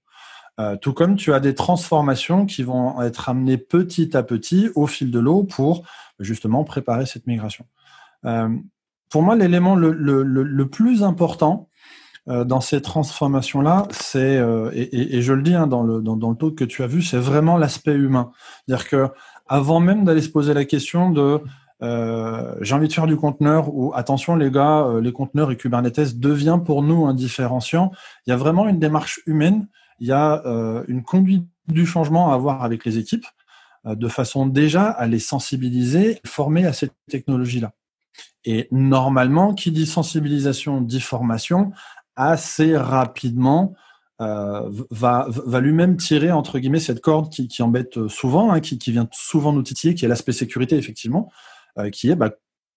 Euh, 0.60 0.76
tout 0.76 0.92
comme 0.92 1.16
tu 1.16 1.34
as 1.34 1.40
des 1.40 1.56
transformations 1.56 2.46
qui 2.46 2.64
vont 2.64 3.02
être 3.02 3.30
amenées 3.30 3.58
petit 3.58 4.16
à 4.16 4.24
petit 4.24 4.70
au 4.76 4.86
fil 4.86 5.10
de 5.10 5.20
l'eau 5.20 5.44
pour 5.44 5.84
justement 6.20 6.66
préparer 6.66 7.06
cette 7.06 7.26
migration. 7.26 7.66
Euh, 8.26 8.50
pour 9.10 9.24
moi, 9.24 9.36
l'élément 9.36 9.76
le, 9.76 10.64
plus 10.66 11.04
important 11.04 11.70
dans 12.28 12.62
ces 12.62 12.82
transformations-là, 12.82 13.88
c'est, 13.92 14.40
et, 14.74 15.22
je 15.22 15.34
le 15.34 15.42
dis 15.42 15.54
hein, 15.54 15.68
dans, 15.68 15.84
le, 15.84 16.02
dans, 16.02 16.36
taux 16.36 16.52
que 16.52 16.64
tu 16.64 16.82
as 16.84 16.88
vu, 16.88 17.02
c'est 17.02 17.18
vraiment 17.18 17.58
l'aspect 17.58 17.96
humain. 17.96 18.32
C'est-à-dire 18.66 18.88
que 18.88 19.08
avant 19.48 19.82
même 19.82 20.06
d'aller 20.06 20.22
se 20.22 20.30
poser 20.30 20.54
la 20.54 20.64
question 20.64 21.10
de 21.10 21.42
euh, 21.84 22.56
j'ai 22.62 22.76
envie 22.76 22.88
de 22.88 22.94
faire 22.94 23.08
du 23.08 23.18
conteneur 23.18 23.74
ou 23.74 23.92
attention 23.96 24.36
les 24.36 24.52
gars, 24.52 24.84
euh, 24.84 25.02
les 25.02 25.12
conteneurs 25.12 25.52
et 25.52 25.58
Kubernetes 25.58 26.20
devient 26.20 26.60
pour 26.64 26.84
nous 26.84 27.06
un 27.06 27.14
différenciant. 27.14 27.92
Il 28.26 28.30
y 28.30 28.34
a 28.34 28.38
vraiment 28.38 28.68
une 28.68 28.80
démarche 28.80 29.22
humaine, 29.26 29.68
il 30.00 30.08
y 30.08 30.12
a 30.12 30.46
euh, 30.46 30.84
une 30.88 31.04
conduite 31.04 31.48
du 31.68 31.86
changement 31.86 32.32
à 32.32 32.36
avoir 32.36 32.64
avec 32.64 32.86
les 32.86 32.98
équipes. 32.98 33.26
de 33.86 34.08
façon 34.08 34.46
déjà 34.46 34.92
à 34.92 35.08
les 35.08 35.18
sensibiliser, 35.18 36.22
former 36.24 36.68
à 36.68 36.74
cette 36.74 36.94
technologie-là. 37.10 37.72
Et 38.46 38.68
normalement, 38.70 39.56
qui 39.56 39.72
dit 39.72 39.88
sensibilisation, 39.88 40.82
dit 40.82 41.02
formation, 41.02 41.72
assez 42.16 42.78
rapidement 42.78 43.74
va, 44.20 45.28
lui-même 45.60 45.98
tirer 45.98 46.32
entre 46.32 46.60
guillemets 46.60 46.80
cette 46.80 47.02
corde 47.02 47.32
qui, 47.32 47.64
embête 47.64 48.08
souvent, 48.08 48.52
hein, 48.52 48.60
qui, 48.60 48.78
qui, 48.78 48.92
vient 48.92 49.08
souvent 49.12 49.52
nous 49.52 49.64
titiller, 49.64 49.96
qui 49.96 50.06
est 50.06 50.08
l'aspect 50.08 50.32
sécurité 50.32 50.78
effectivement, 50.78 51.32
qui 51.92 52.10
est 52.10 52.16
bah, 52.16 52.32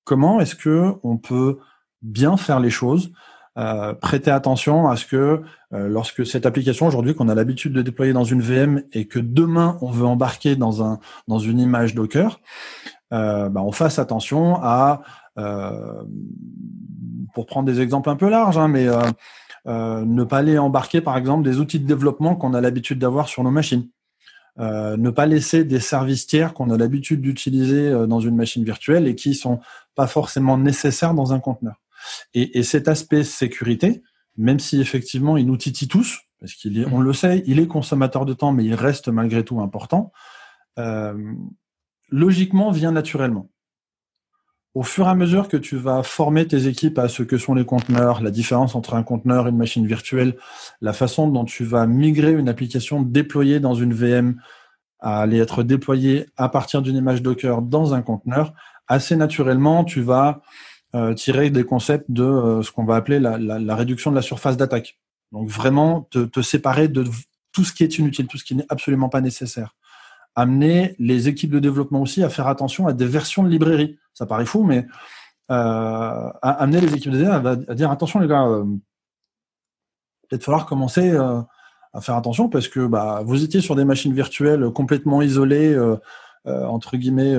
comment 0.05 0.41
est-ce 0.41 0.55
que 0.55 0.93
on 1.03 1.17
peut 1.17 1.59
bien 2.03 2.37
faire 2.37 2.61
les 2.61 2.71
choses, 2.71 3.13
euh, 3.57 3.95
prêter 3.95 4.31
attention 4.31 4.89
à 4.89 4.97
ce 4.97 5.07
que 5.07 5.43
euh, 5.73 5.89
lorsque 5.89 6.27
cette 6.27 6.45
application 6.47 6.87
aujourd'hui 6.87 7.15
qu'on 7.15 7.29
a 7.29 7.35
l'habitude 7.35 7.73
de 7.73 7.83
déployer 7.83 8.13
dans 8.13 8.25
une 8.25 8.41
VM 8.41 8.83
et 8.93 9.07
que 9.07 9.19
demain 9.19 9.79
on 9.81 9.91
veut 9.91 10.07
embarquer 10.07 10.57
dans 10.57 10.83
un 10.83 10.99
dans 11.29 11.39
une 11.39 11.59
image 11.59 11.95
Docker, 11.95 12.41
euh, 13.13 13.49
bah, 13.49 13.63
on 13.63 13.73
fasse 13.73 13.99
attention 13.99 14.57
à 14.63 15.03
euh, 15.39 16.03
pour 17.33 17.47
prendre 17.47 17.67
des 17.67 17.81
exemples 17.81 18.11
un 18.11 18.17
peu 18.17 18.29
larges, 18.29 18.59
hein, 18.59 18.69
mais 18.69 18.87
euh, 19.67 20.05
ne 20.05 20.25
pas 20.25 20.39
aller 20.39 20.59
embarquer 20.59 21.01
par 21.01 21.17
exemple 21.17 21.43
des 21.43 21.59
outils 21.59 21.81
de 21.81 21.87
développement 21.87 22.37
qu'on 22.37 22.55
a 22.55 22.61
l'habitude 22.61 22.99
d'avoir 22.99 23.29
sur 23.29 23.43
nos 23.45 23.51
machines. 23.51 23.89
Euh, 24.61 24.97
ne 24.97 25.11
pas 25.11 25.27
laisser 25.27 25.65
des 25.65 25.81
services 25.81 26.29
tiers 26.29 26.55
qu'on 26.55 26.71
a 26.71 26.77
l'habitude 26.77 27.21
d'utiliser 27.21 27.89
euh, 27.89 28.07
dans 28.07 28.21
une 28.21 28.37
machine 28.37 28.65
virtuelle 28.65 29.09
et 29.09 29.17
qui 29.17 29.35
sont 29.35 29.59
pas 29.97 30.07
forcément 30.07 30.57
nécessaires 30.57 31.13
dans 31.13 31.33
un 31.33 31.41
conteneur. 31.41 31.83
Et, 32.35 32.59
et 32.59 32.63
cet 32.63 32.87
aspect 32.87 33.25
sécurité, 33.25 34.03
même 34.37 34.61
si 34.61 34.81
effectivement 34.81 35.37
il 35.37 35.47
nous 35.47 35.57
titille 35.57 35.89
tous, 35.89 36.21
parce 36.39 36.55
qu'il 36.55 36.79
est, 36.79 36.87
on 36.87 37.01
le 37.01 37.13
sait, 37.13 37.43
il 37.47 37.59
est 37.59 37.67
consommateur 37.67 38.27
de 38.27 38.35
temps, 38.35 38.53
mais 38.53 38.65
il 38.65 38.75
reste 38.75 39.09
malgré 39.09 39.45
tout 39.45 39.61
important. 39.61 40.13
Euh, 40.79 41.33
logiquement, 42.11 42.71
vient 42.71 42.93
naturellement 42.93 43.51
au 44.75 44.83
fur 44.83 45.07
et 45.07 45.11
à 45.11 45.15
mesure 45.15 45.49
que 45.49 45.57
tu 45.57 45.77
vas 45.77 46.03
former 46.03 46.47
tes 46.47 46.67
équipes 46.67 46.99
à 46.99 47.09
ce 47.09 47.23
que 47.23 47.39
sont 47.39 47.55
les 47.55 47.65
conteneurs, 47.65 48.21
la 48.23 48.33
différence 48.33 48.75
entre 48.75 48.95
un 48.95 49.05
conteneur 49.05 49.47
et 49.47 49.51
une 49.51 49.57
machine 49.57 49.87
virtuelle, 49.87 50.37
la 50.81 50.93
façon 50.93 51.29
dont 51.29 51.45
tu 51.45 51.65
vas 51.65 51.87
migrer 51.87 52.33
une 52.33 52.49
application 52.49 53.01
déployée 53.01 53.61
dans 53.61 53.75
une 53.75 53.95
VM 53.95 54.41
à 54.99 55.21
aller 55.21 55.39
être 55.39 55.63
déployée 55.63 56.27
à 56.37 56.49
partir 56.49 56.83
d'une 56.83 56.97
image 56.97 57.23
Docker 57.23 57.63
dans 57.63 57.95
un 57.95 58.03
conteneur, 58.03 58.53
assez 58.89 59.15
naturellement, 59.15 59.85
tu 59.85 60.01
vas 60.01 60.43
euh, 60.95 61.15
tirer 61.15 61.51
des 61.51 61.65
concepts 61.65 62.11
de 62.11 62.25
euh, 62.25 62.63
ce 62.63 62.73
qu'on 62.73 62.85
va 62.85 62.97
appeler 62.97 63.21
la, 63.21 63.77
réduction 63.77 64.11
de 64.11 64.17
la 64.17 64.23
surface 64.23 64.57
d'attaque. 64.57 64.99
Donc 65.31 65.49
vraiment 65.49 66.09
te 66.11 66.43
séparer 66.43 66.89
de 66.89 67.05
tout 67.53 67.65
ce 67.65 67.73
qui 67.73 67.85
est 67.85 67.99
inutile, 67.99 68.27
tout 68.27 68.39
ce 68.39 68.45
qui 68.45 68.55
n'est 68.57 68.67
absolument 68.69 69.09
pas 69.09 69.21
nécessaire 69.21 69.75
amener 70.35 70.97
les 70.99 71.29
équipes 71.29 71.51
de 71.51 71.59
développement 71.59 72.03
aussi 72.03 72.23
à 72.23 72.29
faire 72.29 72.49
attention 72.49 72.87
à 72.87 72.93
des 72.93 73.07
versions 73.07 73.43
de 73.43 73.49
librairie. 73.49 73.99
Ça 74.15 74.27
paraît 74.27 74.47
fou, 74.47 74.65
mais 74.65 74.87
euh, 75.51 76.31
amener 76.43 76.81
les 76.81 76.95
équipes 76.95 77.13
de 77.13 77.19
dev 77.19 77.47
à, 77.69 77.75
dire 77.75 77.91
attention 77.91 78.19
les 78.19 78.29
gars, 78.29 78.47
euh, 78.47 78.65
peut-être 80.29 80.43
falloir 80.43 80.67
commencer 80.67 81.11
euh, 81.11 81.41
à 81.93 82.01
faire 82.01 82.17
attention 82.17 82.49
parce 82.49 82.69
que 82.69 82.87
bah, 82.87 83.23
vous 83.25 83.45
étiez 83.45 83.61
sur 83.61 83.77
des 83.77 83.85
machines 83.85 84.15
virtuelles 84.15 84.71
complètement 84.71 85.23
isolées, 85.23 85.79
entre 86.47 86.97
guillemets, 86.97 87.37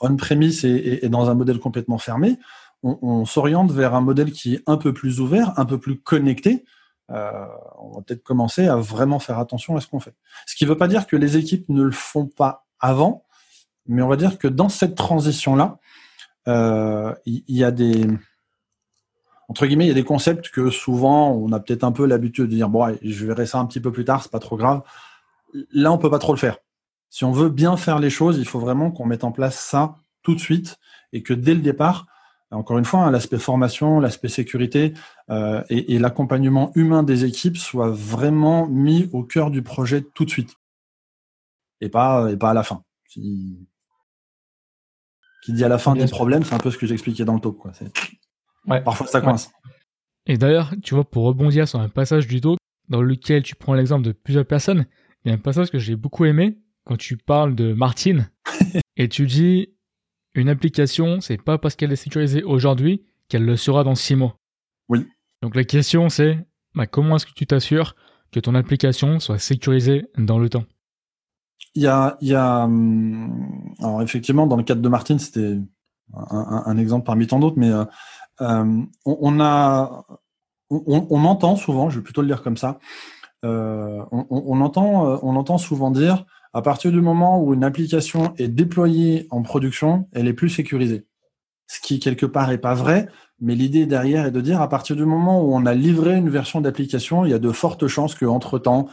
on-premise 0.00 0.64
et, 0.64 1.08
dans 1.08 1.30
un 1.30 1.34
modèle 1.34 1.58
complètement 1.58 1.98
fermé. 1.98 2.38
On 2.82 3.24
s'oriente 3.24 3.72
vers 3.72 3.94
un 3.94 4.00
modèle 4.00 4.32
qui 4.32 4.56
est 4.56 4.62
un 4.66 4.76
peu 4.76 4.92
plus 4.92 5.20
ouvert, 5.20 5.58
un 5.58 5.64
peu 5.64 5.78
plus 5.78 6.00
connecté, 6.00 6.64
euh, 7.12 7.46
on 7.78 7.90
va 7.90 8.02
peut-être 8.02 8.22
commencer 8.22 8.66
à 8.66 8.76
vraiment 8.76 9.18
faire 9.18 9.38
attention 9.38 9.76
à 9.76 9.80
ce 9.80 9.86
qu'on 9.86 10.00
fait. 10.00 10.14
Ce 10.46 10.56
qui 10.56 10.64
ne 10.64 10.70
veut 10.70 10.76
pas 10.76 10.88
dire 10.88 11.06
que 11.06 11.16
les 11.16 11.36
équipes 11.36 11.68
ne 11.68 11.82
le 11.82 11.92
font 11.92 12.26
pas 12.26 12.66
avant, 12.80 13.24
mais 13.86 14.02
on 14.02 14.08
va 14.08 14.16
dire 14.16 14.38
que 14.38 14.48
dans 14.48 14.68
cette 14.68 14.94
transition-là, 14.94 15.78
euh, 16.48 17.14
il 17.26 17.42
y, 17.48 17.62
a 17.62 17.70
des 17.70 18.06
entre 19.48 19.66
guillemets, 19.66 19.84
il 19.84 19.88
y 19.88 19.92
a 19.92 19.94
des 19.94 20.04
concepts 20.04 20.48
que 20.48 20.70
souvent 20.70 21.30
on 21.30 21.52
a 21.52 21.60
peut-être 21.60 21.84
un 21.84 21.92
peu 21.92 22.06
l'habitude 22.06 22.46
de 22.46 22.54
dire 22.54 22.68
bon, 22.68 22.96
je 23.02 23.26
verrai 23.26 23.46
ça 23.46 23.58
un 23.58 23.66
petit 23.66 23.80
peu 23.80 23.92
plus 23.92 24.04
tard, 24.04 24.22
c'est 24.22 24.32
pas 24.32 24.40
trop 24.40 24.56
grave. 24.56 24.82
Là, 25.72 25.92
on 25.92 25.98
peut 25.98 26.10
pas 26.10 26.18
trop 26.18 26.32
le 26.32 26.38
faire. 26.38 26.58
Si 27.10 27.24
on 27.24 27.32
veut 27.32 27.50
bien 27.50 27.76
faire 27.76 27.98
les 27.98 28.08
choses, 28.08 28.38
il 28.38 28.46
faut 28.46 28.58
vraiment 28.58 28.90
qu'on 28.90 29.04
mette 29.04 29.22
en 29.22 29.32
place 29.32 29.58
ça 29.58 29.96
tout 30.22 30.34
de 30.34 30.40
suite 30.40 30.78
et 31.12 31.22
que 31.22 31.34
dès 31.34 31.54
le 31.54 31.60
départ, 31.60 32.06
encore 32.52 32.78
une 32.78 32.84
fois, 32.84 33.00
hein, 33.00 33.10
l'aspect 33.10 33.38
formation, 33.38 34.00
l'aspect 34.00 34.28
sécurité 34.28 34.94
euh, 35.30 35.62
et, 35.70 35.94
et 35.94 35.98
l'accompagnement 35.98 36.72
humain 36.74 37.02
des 37.02 37.24
équipes 37.24 37.56
soit 37.56 37.90
vraiment 37.90 38.66
mis 38.66 39.08
au 39.12 39.22
cœur 39.22 39.50
du 39.50 39.62
projet 39.62 40.02
tout 40.14 40.24
de 40.24 40.30
suite 40.30 40.56
et 41.82 41.88
pas 41.88 42.30
et 42.30 42.36
pas 42.36 42.50
à 42.50 42.54
la 42.54 42.62
fin. 42.62 42.84
Qui, 43.08 43.68
qui 45.42 45.52
dit 45.52 45.64
à 45.64 45.68
la 45.68 45.76
fin 45.76 45.94
des 45.94 46.06
problèmes, 46.06 46.44
c'est 46.44 46.54
un 46.54 46.58
peu 46.58 46.70
ce 46.70 46.78
que 46.78 46.86
j'expliquais 46.86 47.24
dans 47.24 47.34
le 47.34 47.40
top. 47.40 47.58
Quoi. 47.58 47.72
Ouais. 48.66 48.80
Parfois, 48.80 49.06
ça 49.06 49.20
coince. 49.20 49.50
Et 50.26 50.38
d'ailleurs, 50.38 50.72
tu 50.82 50.94
vois, 50.94 51.04
pour 51.04 51.24
rebondir 51.24 51.66
sur 51.66 51.80
un 51.80 51.88
passage 51.88 52.28
du 52.28 52.40
talk 52.40 52.58
dans 52.88 53.02
lequel 53.02 53.42
tu 53.42 53.56
prends 53.56 53.74
l'exemple 53.74 54.04
de 54.04 54.12
plusieurs 54.12 54.46
personnes, 54.46 54.86
il 55.24 55.28
y 55.28 55.32
a 55.32 55.34
un 55.34 55.40
passage 55.40 55.70
que 55.70 55.78
j'ai 55.78 55.96
beaucoup 55.96 56.24
aimé 56.24 56.58
quand 56.84 56.96
tu 56.96 57.16
parles 57.16 57.54
de 57.54 57.72
Martine 57.72 58.30
et 58.96 59.08
tu 59.08 59.26
dis 59.26 59.74
une 60.34 60.48
application, 60.48 61.20
c'est 61.20 61.40
pas 61.40 61.58
parce 61.58 61.76
qu'elle 61.76 61.92
est 61.92 61.96
sécurisée 61.96 62.42
aujourd'hui 62.42 63.02
qu'elle 63.28 63.44
le 63.44 63.56
sera 63.56 63.84
dans 63.84 63.94
six 63.94 64.16
mois. 64.16 64.36
Oui. 64.88 65.06
Donc 65.42 65.54
la 65.54 65.64
question 65.64 66.08
c'est 66.08 66.38
bah, 66.74 66.86
comment 66.86 67.16
est-ce 67.16 67.26
que 67.26 67.32
tu 67.32 67.46
t'assures 67.46 67.96
que 68.30 68.40
ton 68.40 68.54
application 68.54 69.20
soit 69.20 69.38
sécurisée 69.38 70.06
dans 70.16 70.38
le 70.38 70.48
temps? 70.48 70.64
Il 71.74 71.82
y 71.82 71.86
a, 71.86 72.16
il 72.20 72.28
y 72.28 72.34
a, 72.34 72.64
hum, 72.64 73.74
alors 73.78 74.02
effectivement 74.02 74.46
dans 74.46 74.56
le 74.56 74.62
cadre 74.62 74.82
de 74.82 74.88
Martin 74.88 75.18
c'était 75.18 75.58
un, 76.14 76.62
un, 76.66 76.78
exemple 76.78 77.06
parmi 77.06 77.26
tant 77.26 77.38
d'autres, 77.38 77.58
mais 77.58 77.70
euh, 77.70 77.84
euh, 78.40 78.82
on, 79.06 79.18
on, 79.20 79.40
a, 79.40 80.04
on, 80.70 81.06
on, 81.10 81.24
entend 81.24 81.56
souvent, 81.56 81.90
je 81.90 81.98
vais 81.98 82.02
plutôt 82.02 82.20
le 82.20 82.26
dire 82.26 82.42
comme 82.42 82.56
ça, 82.56 82.78
euh, 83.44 84.04
on, 84.12 84.26
on, 84.30 84.60
entend, 84.60 85.06
euh, 85.06 85.18
on 85.22 85.36
entend 85.36 85.58
souvent 85.58 85.90
dire 85.90 86.24
à 86.52 86.62
partir 86.62 86.92
du 86.92 87.00
moment 87.00 87.42
où 87.42 87.54
une 87.54 87.64
application 87.64 88.34
est 88.36 88.48
déployée 88.48 89.26
en 89.30 89.42
production, 89.42 90.08
elle 90.12 90.28
est 90.28 90.34
plus 90.34 90.50
sécurisée. 90.50 91.06
Ce 91.66 91.80
qui, 91.80 91.98
quelque 91.98 92.26
part, 92.26 92.50
est 92.52 92.58
pas 92.58 92.74
vrai, 92.74 93.08
mais 93.40 93.54
l'idée 93.54 93.86
derrière 93.86 94.26
est 94.26 94.30
de 94.30 94.40
dire 94.40 94.60
à 94.60 94.68
partir 94.68 94.94
du 94.94 95.04
moment 95.04 95.42
où 95.42 95.54
on 95.54 95.64
a 95.64 95.74
livré 95.74 96.16
une 96.16 96.28
version 96.28 96.60
d'application, 96.60 97.24
il 97.24 97.30
y 97.30 97.34
a 97.34 97.38
de 97.38 97.50
fortes 97.50 97.86
chances 97.86 98.14
qu'entre-temps, 98.14 98.88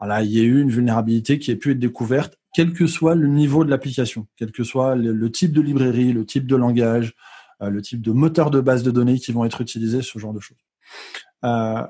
voilà, 0.00 0.22
il 0.22 0.30
y 0.30 0.40
ait 0.40 0.44
eu 0.44 0.60
une 0.60 0.70
vulnérabilité 0.70 1.38
qui 1.38 1.50
ait 1.50 1.56
pu 1.56 1.72
être 1.72 1.78
découverte, 1.78 2.38
quel 2.54 2.72
que 2.72 2.86
soit 2.86 3.14
le 3.14 3.28
niveau 3.28 3.64
de 3.64 3.70
l'application, 3.70 4.26
quel 4.36 4.50
que 4.50 4.64
soit 4.64 4.96
le, 4.96 5.30
type 5.30 5.52
de 5.52 5.60
librairie, 5.60 6.12
le 6.12 6.24
type 6.24 6.46
de 6.46 6.56
langage, 6.56 7.14
euh, 7.62 7.70
le 7.70 7.82
type 7.82 8.02
de 8.02 8.12
moteur 8.12 8.50
de 8.50 8.60
base 8.60 8.82
de 8.82 8.90
données 8.90 9.18
qui 9.18 9.32
vont 9.32 9.44
être 9.44 9.60
utilisés, 9.60 10.02
ce 10.02 10.18
genre 10.18 10.32
de 10.32 10.40
choses. 10.40 10.58
Euh, 11.44 11.86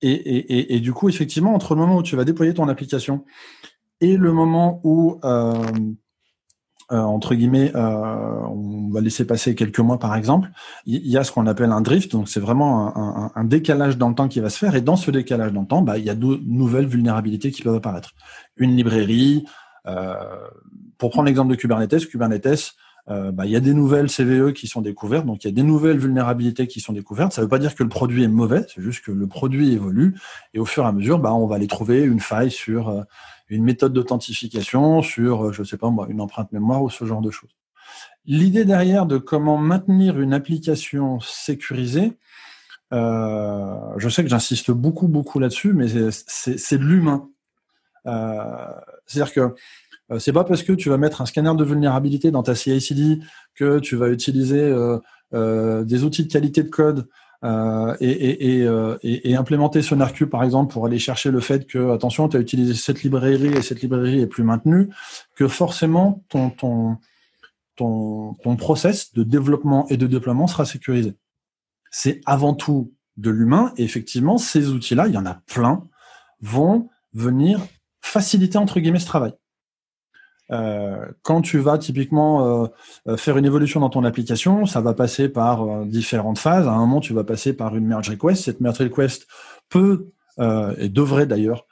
et, 0.00 0.78
du 0.80 0.92
coup, 0.92 1.08
effectivement, 1.08 1.54
entre 1.54 1.74
le 1.74 1.80
moment 1.80 1.96
où 1.96 2.02
tu 2.04 2.14
vas 2.14 2.24
déployer 2.24 2.54
ton 2.54 2.68
application 2.68 3.24
et 4.00 4.16
le 4.16 4.32
moment 4.32 4.80
où, 4.84 5.18
euh, 5.24 5.52
euh, 6.90 7.00
entre 7.00 7.34
guillemets, 7.34 7.72
euh, 7.74 8.40
on 8.48 8.90
va 8.90 9.00
laisser 9.00 9.26
passer 9.26 9.54
quelques 9.54 9.80
mois 9.80 9.98
par 9.98 10.14
exemple, 10.14 10.50
il 10.86 11.06
y, 11.06 11.18
a 11.18 11.24
ce 11.24 11.32
qu'on 11.32 11.46
appelle 11.46 11.72
un 11.72 11.80
drift, 11.80 12.12
donc 12.12 12.28
c'est 12.28 12.40
vraiment 12.40 13.36
un, 13.36 13.44
décalage 13.44 13.98
dans 13.98 14.08
le 14.08 14.14
temps 14.14 14.28
qui 14.28 14.40
va 14.40 14.50
se 14.50 14.58
faire, 14.58 14.74
et 14.74 14.80
dans 14.80 14.96
ce 14.96 15.10
décalage 15.10 15.52
dans 15.52 15.62
le 15.62 15.66
temps, 15.66 15.82
bah, 15.82 15.98
il 15.98 16.04
y 16.04 16.10
a 16.10 16.14
de 16.14 16.40
nouvelles 16.46 16.86
vulnérabilités 16.86 17.50
qui 17.50 17.62
peuvent 17.62 17.74
apparaître. 17.74 18.12
Une 18.56 18.76
librairie, 18.76 19.44
euh, 19.86 20.14
pour 20.96 21.10
prendre 21.10 21.26
l'exemple 21.26 21.50
de 21.50 21.56
Kubernetes, 21.56 22.08
Kubernetes, 22.08 22.74
euh, 23.10 23.32
bah, 23.32 23.46
il 23.46 23.52
y 23.52 23.56
a 23.56 23.60
des 23.60 23.72
nouvelles 23.72 24.10
CVE 24.10 24.52
qui 24.52 24.66
sont 24.66 24.82
découvertes, 24.82 25.24
donc 25.24 25.44
il 25.44 25.46
y 25.46 25.50
a 25.50 25.54
des 25.54 25.62
nouvelles 25.62 25.98
vulnérabilités 25.98 26.66
qui 26.66 26.80
sont 26.80 26.92
découvertes. 26.92 27.32
Ça 27.32 27.40
ne 27.40 27.46
veut 27.46 27.48
pas 27.48 27.58
dire 27.58 27.74
que 27.74 27.82
le 27.82 27.88
produit 27.88 28.22
est 28.22 28.28
mauvais, 28.28 28.66
c'est 28.74 28.82
juste 28.82 29.02
que 29.04 29.12
le 29.12 29.26
produit 29.26 29.72
évolue. 29.72 30.14
Et 30.52 30.58
au 30.58 30.66
fur 30.66 30.84
et 30.84 30.86
à 30.86 30.92
mesure, 30.92 31.18
bah, 31.18 31.32
on 31.32 31.46
va 31.46 31.56
aller 31.56 31.66
trouver 31.66 32.02
une 32.02 32.20
faille 32.20 32.50
sur 32.50 32.88
euh, 32.88 33.02
une 33.48 33.64
méthode 33.64 33.92
d'authentification, 33.92 35.02
sur, 35.02 35.46
euh, 35.46 35.52
je 35.52 35.62
sais 35.62 35.76
pas 35.76 35.90
moi, 35.90 36.06
une 36.08 36.20
empreinte 36.20 36.52
mémoire 36.52 36.82
ou 36.82 36.90
ce 36.90 37.04
genre 37.04 37.20
de 37.20 37.30
choses. 37.30 37.50
L'idée 38.26 38.64
derrière 38.64 39.06
de 39.06 39.16
comment 39.18 39.56
maintenir 39.56 40.20
une 40.20 40.34
application 40.34 41.18
sécurisée, 41.20 42.18
euh, 42.92 43.74
je 43.96 44.08
sais 44.08 44.22
que 44.22 44.30
j'insiste 44.30 44.70
beaucoup, 44.70 45.08
beaucoup 45.08 45.38
là-dessus, 45.38 45.72
mais 45.72 45.86
c'est 46.10 46.78
de 46.78 46.84
l'humain. 46.84 47.28
Euh, 48.06 48.66
C'est-à-dire 49.06 49.32
que 49.32 49.54
euh, 50.10 50.18
c'est 50.18 50.32
pas 50.32 50.44
parce 50.44 50.62
que 50.62 50.72
tu 50.72 50.88
vas 50.88 50.96
mettre 50.96 51.20
un 51.20 51.26
scanner 51.26 51.54
de 51.54 51.64
vulnérabilité 51.64 52.30
dans 52.30 52.42
ta 52.42 52.54
CI/CD 52.54 53.20
que 53.54 53.78
tu 53.78 53.96
vas 53.96 54.08
utiliser 54.08 54.74
des 55.32 56.04
outils 56.04 56.24
de 56.24 56.32
qualité 56.32 56.62
de 56.62 56.70
code 56.70 57.08
euh, 57.44 57.96
et, 58.00 58.10
et, 58.10 58.56
et, 58.56 58.62
euh, 58.64 58.98
et, 59.04 59.36
implémenter 59.36 59.80
SonarQube 59.80 60.28
par 60.28 60.42
exemple 60.42 60.72
pour 60.72 60.84
aller 60.86 60.98
chercher 60.98 61.30
le 61.30 61.38
fait 61.38 61.68
que 61.68 61.92
attention 61.92 62.28
tu 62.28 62.36
as 62.36 62.40
utilisé 62.40 62.74
cette 62.74 63.04
librairie 63.04 63.54
et 63.54 63.62
cette 63.62 63.80
librairie 63.80 64.20
est 64.20 64.26
plus 64.26 64.42
maintenue 64.42 64.88
que 65.36 65.46
forcément 65.46 66.24
ton 66.30 66.50
ton 66.50 66.96
ton 67.76 68.34
ton 68.42 68.56
process 68.56 69.12
de 69.14 69.22
développement 69.22 69.86
et 69.88 69.96
de 69.96 70.08
déploiement 70.08 70.48
sera 70.48 70.64
sécurisé. 70.64 71.14
C'est 71.92 72.20
avant 72.26 72.54
tout 72.54 72.92
de 73.16 73.30
l'humain 73.30 73.72
et 73.76 73.84
effectivement 73.84 74.36
ces 74.36 74.70
outils 74.70 74.96
là, 74.96 75.06
il 75.06 75.14
y 75.14 75.18
en 75.18 75.26
a 75.26 75.34
plein 75.46 75.84
vont 76.40 76.88
venir 77.12 77.60
faciliter 78.00 78.58
entre 78.58 78.80
guillemets 78.80 78.98
ce 78.98 79.06
travail. 79.06 79.32
Euh, 80.50 81.04
quand 81.22 81.42
tu 81.42 81.58
vas 81.58 81.78
typiquement 81.78 82.68
euh, 83.06 83.16
faire 83.16 83.36
une 83.36 83.44
évolution 83.44 83.80
dans 83.80 83.90
ton 83.90 84.04
application, 84.04 84.66
ça 84.66 84.80
va 84.80 84.94
passer 84.94 85.28
par 85.28 85.84
différentes 85.84 86.38
phases. 86.38 86.66
À 86.66 86.72
un 86.72 86.78
moment, 86.78 87.00
tu 87.00 87.12
vas 87.12 87.24
passer 87.24 87.52
par 87.52 87.76
une 87.76 87.86
merge 87.86 88.10
request. 88.10 88.44
Cette 88.44 88.60
merge 88.60 88.78
request 88.78 89.26
peut 89.68 90.08
et 90.78 90.88
devrait 90.88 91.26
d'ailleurs 91.26 91.66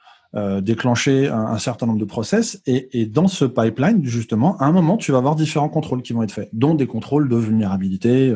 déclencher 0.61 1.29
un, 1.29 1.57
certain 1.57 1.85
nombre 1.85 1.99
de 1.99 2.05
process. 2.05 2.61
Et, 2.65 2.99
et, 2.99 3.05
dans 3.05 3.29
ce 3.29 3.45
pipeline, 3.45 4.03
justement, 4.03 4.57
à 4.57 4.65
un 4.65 4.73
moment, 4.73 4.97
tu 4.97 5.13
vas 5.13 5.19
avoir 5.19 5.37
différents 5.37 5.69
contrôles 5.69 6.01
qui 6.01 6.11
vont 6.11 6.21
être 6.21 6.33
faits, 6.33 6.49
dont 6.51 6.75
des 6.75 6.85
contrôles 6.85 7.29
de 7.29 7.37
vulnérabilité, 7.37 8.35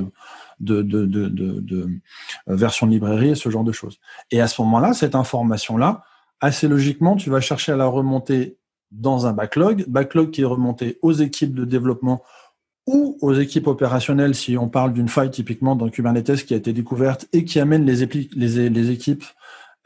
de, 0.61 0.81
de, 0.81 1.05
de, 1.05 1.27
de, 1.27 1.89
version 2.47 2.87
de 2.87 2.91
librairie 2.91 3.31
et 3.31 3.35
ce 3.35 3.49
genre 3.49 3.63
de 3.63 3.71
choses. 3.71 3.99
Et 4.29 4.39
à 4.39 4.47
ce 4.47 4.61
moment-là, 4.61 4.93
cette 4.93 5.15
information-là, 5.15 6.03
assez 6.39 6.67
logiquement, 6.67 7.15
tu 7.15 7.29
vas 7.29 7.41
chercher 7.41 7.71
à 7.71 7.75
la 7.75 7.87
remonter 7.87 8.57
dans 8.91 9.25
un 9.25 9.33
backlog, 9.33 9.85
backlog 9.87 10.31
qui 10.31 10.41
est 10.41 10.45
remonté 10.45 10.99
aux 11.01 11.13
équipes 11.13 11.55
de 11.55 11.65
développement 11.65 12.23
ou 12.87 13.17
aux 13.21 13.33
équipes 13.33 13.67
opérationnelles 13.67 14.35
si 14.35 14.57
on 14.57 14.67
parle 14.67 14.93
d'une 14.93 15.07
faille 15.07 15.31
typiquement 15.31 15.75
dans 15.75 15.89
Kubernetes 15.89 16.45
qui 16.45 16.53
a 16.53 16.57
été 16.57 16.73
découverte 16.73 17.27
et 17.31 17.45
qui 17.45 17.59
amène 17.59 17.85
les, 17.85 18.03
équipes 18.91 19.23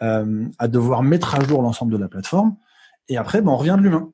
euh, 0.02 0.46
à 0.58 0.68
devoir 0.68 1.04
mettre 1.04 1.36
à 1.36 1.44
jour 1.44 1.62
l'ensemble 1.62 1.92
de 1.92 1.98
la 1.98 2.08
plateforme. 2.08 2.56
Et 3.08 3.18
après, 3.18 3.42
ben, 3.42 3.52
on 3.52 3.58
revient 3.58 3.76
de 3.78 3.84
l'humain. 3.84 4.12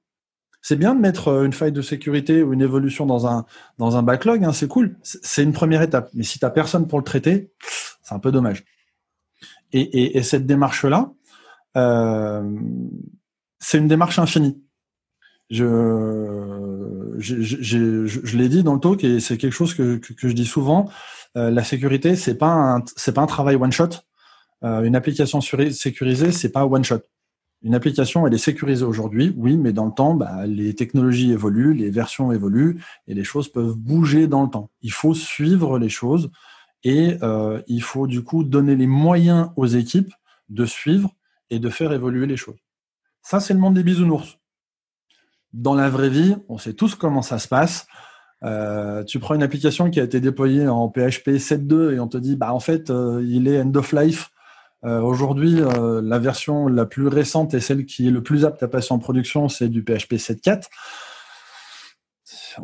C'est 0.61 0.75
bien 0.75 0.93
de 0.93 0.99
mettre 0.99 1.29
euh, 1.29 1.45
une 1.45 1.53
faille 1.53 1.71
de 1.71 1.81
sécurité 1.81 2.43
ou 2.43 2.53
une 2.53 2.61
évolution 2.61 3.05
dans 3.05 3.27
un, 3.27 3.45
dans 3.77 3.97
un 3.97 4.03
backlog, 4.03 4.43
hein, 4.43 4.51
c'est 4.51 4.67
cool. 4.67 4.97
C'est 5.03 5.43
une 5.43 5.53
première 5.53 5.81
étape. 5.81 6.09
Mais 6.13 6.23
si 6.23 6.39
tu 6.39 6.45
n'as 6.45 6.51
personne 6.51 6.87
pour 6.87 6.99
le 6.99 7.05
traiter, 7.05 7.51
c'est 8.03 8.13
un 8.13 8.19
peu 8.19 8.31
dommage. 8.31 8.65
Et 9.73 10.21
cette 10.21 10.45
démarche-là, 10.45 11.13
euh, 11.77 12.59
c'est 13.59 13.77
une 13.77 13.87
démarche 13.87 14.19
infinie. 14.19 14.61
Je, 15.51 17.15
je, 17.19 17.41
je, 17.41 18.05
je 18.05 18.37
l'ai 18.37 18.49
dit 18.49 18.63
dans 18.63 18.73
le 18.73 18.79
talk 18.79 19.03
et 19.03 19.19
c'est 19.19 19.37
quelque 19.37 19.53
chose 19.53 19.73
que, 19.73 19.97
que, 19.97 20.13
que 20.13 20.27
je 20.29 20.33
dis 20.33 20.45
souvent. 20.45 20.89
Euh, 21.37 21.51
la 21.51 21.63
sécurité, 21.63 22.15
c'est 22.15 22.37
pas 22.37 22.53
un, 22.53 22.83
c'est 22.95 23.13
pas 23.13 23.21
un 23.21 23.27
travail 23.27 23.55
one 23.55 23.71
shot. 23.71 23.89
Euh, 24.63 24.83
une 24.83 24.95
application 24.95 25.41
sécurisée, 25.41 26.31
c'est 26.31 26.51
pas 26.51 26.65
one 26.65 26.83
shot. 26.83 27.01
Une 27.63 27.75
application, 27.75 28.25
elle 28.25 28.33
est 28.33 28.39
sécurisée 28.39 28.85
aujourd'hui, 28.85 29.35
oui, 29.37 29.57
mais 29.57 29.71
dans 29.71 29.85
le 29.85 29.91
temps, 29.91 30.15
bah, 30.15 30.47
les 30.47 30.73
technologies 30.73 31.31
évoluent, 31.31 31.73
les 31.73 31.91
versions 31.91 32.31
évoluent 32.31 32.81
et 33.07 33.13
les 33.13 33.23
choses 33.23 33.51
peuvent 33.51 33.75
bouger 33.75 34.27
dans 34.27 34.43
le 34.43 34.49
temps. 34.49 34.71
Il 34.81 34.91
faut 34.91 35.13
suivre 35.13 35.77
les 35.77 35.89
choses 35.89 36.31
et 36.83 37.17
euh, 37.21 37.61
il 37.67 37.83
faut 37.83 38.07
du 38.07 38.23
coup 38.23 38.43
donner 38.43 38.75
les 38.75 38.87
moyens 38.87 39.51
aux 39.57 39.67
équipes 39.67 40.11
de 40.49 40.65
suivre 40.65 41.11
et 41.51 41.59
de 41.59 41.69
faire 41.69 41.91
évoluer 41.91 42.25
les 42.25 42.37
choses. 42.37 42.57
Ça, 43.21 43.39
c'est 43.39 43.53
le 43.53 43.59
monde 43.59 43.75
des 43.75 43.83
bisounours. 43.83 44.39
Dans 45.53 45.75
la 45.75 45.89
vraie 45.89 46.09
vie, 46.09 46.35
on 46.49 46.57
sait 46.57 46.73
tous 46.73 46.95
comment 46.95 47.21
ça 47.21 47.39
se 47.39 47.47
passe. 47.47 47.87
Euh, 48.43 49.03
tu 49.03 49.19
prends 49.19 49.35
une 49.35 49.43
application 49.43 49.89
qui 49.89 49.99
a 49.99 50.03
été 50.03 50.19
déployée 50.19 50.67
en 50.67 50.89
PHP 50.89 51.37
7.2 51.37 51.93
et 51.93 51.99
on 51.99 52.07
te 52.07 52.17
dit, 52.17 52.35
bah 52.35 52.53
en 52.53 52.59
fait, 52.59 52.89
euh, 52.89 53.23
il 53.27 53.47
est 53.47 53.61
end 53.61 53.73
of 53.75 53.91
life 53.91 54.31
euh, 54.83 54.99
aujourd'hui, 54.99 55.61
la 55.61 56.17
version 56.17 56.67
la 56.67 56.87
plus 56.87 57.07
récente 57.07 57.53
et 57.53 57.59
celle 57.59 57.85
qui 57.85 58.07
est 58.07 58.11
le 58.11 58.23
plus 58.23 58.45
apte 58.45 58.63
à 58.63 58.67
passer 58.67 58.93
en 58.93 58.97
production, 58.97 59.47
c'est 59.47 59.69
du 59.69 59.83
PHP 59.83 60.13
7.4. 60.13 60.63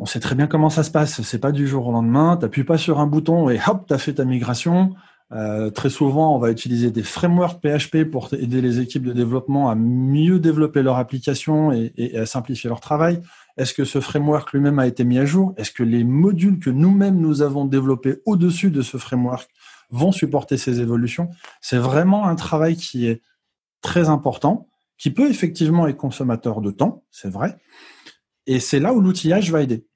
On 0.00 0.04
sait 0.04 0.18
très 0.20 0.34
bien 0.34 0.48
comment 0.48 0.68
ça 0.68 0.82
se 0.82 0.90
passe. 0.90 1.22
C'est 1.22 1.38
pas 1.38 1.52
du 1.52 1.68
jour 1.68 1.86
au 1.86 1.92
lendemain. 1.92 2.36
Tu 2.36 2.44
n'appuies 2.44 2.64
pas 2.64 2.76
sur 2.76 2.98
un 2.98 3.06
bouton 3.06 3.48
et 3.48 3.60
hop, 3.66 3.86
tu 3.86 3.94
as 3.94 3.98
fait 3.98 4.14
ta 4.14 4.24
migration. 4.24 4.94
Euh, 5.32 5.70
très 5.70 5.90
souvent, 5.90 6.34
on 6.34 6.38
va 6.38 6.50
utiliser 6.50 6.90
des 6.90 7.02
frameworks 7.02 7.60
PHP 7.60 8.04
pour 8.10 8.32
aider 8.32 8.62
les 8.62 8.80
équipes 8.80 9.04
de 9.04 9.12
développement 9.12 9.68
à 9.68 9.74
mieux 9.74 10.38
développer 10.38 10.82
leur 10.82 10.96
application 10.96 11.70
et, 11.72 11.92
et 11.96 12.18
à 12.18 12.26
simplifier 12.26 12.68
leur 12.68 12.80
travail. 12.80 13.20
Est-ce 13.58 13.74
que 13.74 13.84
ce 13.84 14.00
framework 14.00 14.52
lui-même 14.52 14.78
a 14.78 14.86
été 14.86 15.04
mis 15.04 15.18
à 15.18 15.26
jour? 15.26 15.52
Est-ce 15.56 15.72
que 15.72 15.82
les 15.82 16.04
modules 16.04 16.58
que 16.58 16.70
nous-mêmes 16.70 17.18
nous 17.18 17.42
avons 17.42 17.66
développés 17.66 18.22
au-dessus 18.24 18.70
de 18.70 18.82
ce 18.82 18.96
framework 18.96 19.50
vont 19.90 20.12
supporter 20.12 20.56
ces 20.56 20.80
évolutions? 20.80 21.28
C'est 21.60 21.78
vraiment 21.78 22.26
un 22.26 22.36
travail 22.36 22.76
qui 22.76 23.06
est 23.06 23.20
très 23.82 24.08
important, 24.08 24.68
qui 24.96 25.10
peut 25.10 25.28
effectivement 25.28 25.86
être 25.86 25.96
consommateur 25.96 26.60
de 26.60 26.70
temps, 26.70 27.04
c'est 27.10 27.30
vrai. 27.30 27.58
Et 28.46 28.60
c'est 28.60 28.80
là 28.80 28.94
où 28.94 29.00
l'outillage 29.00 29.52
va 29.52 29.60
aider. 29.60 29.86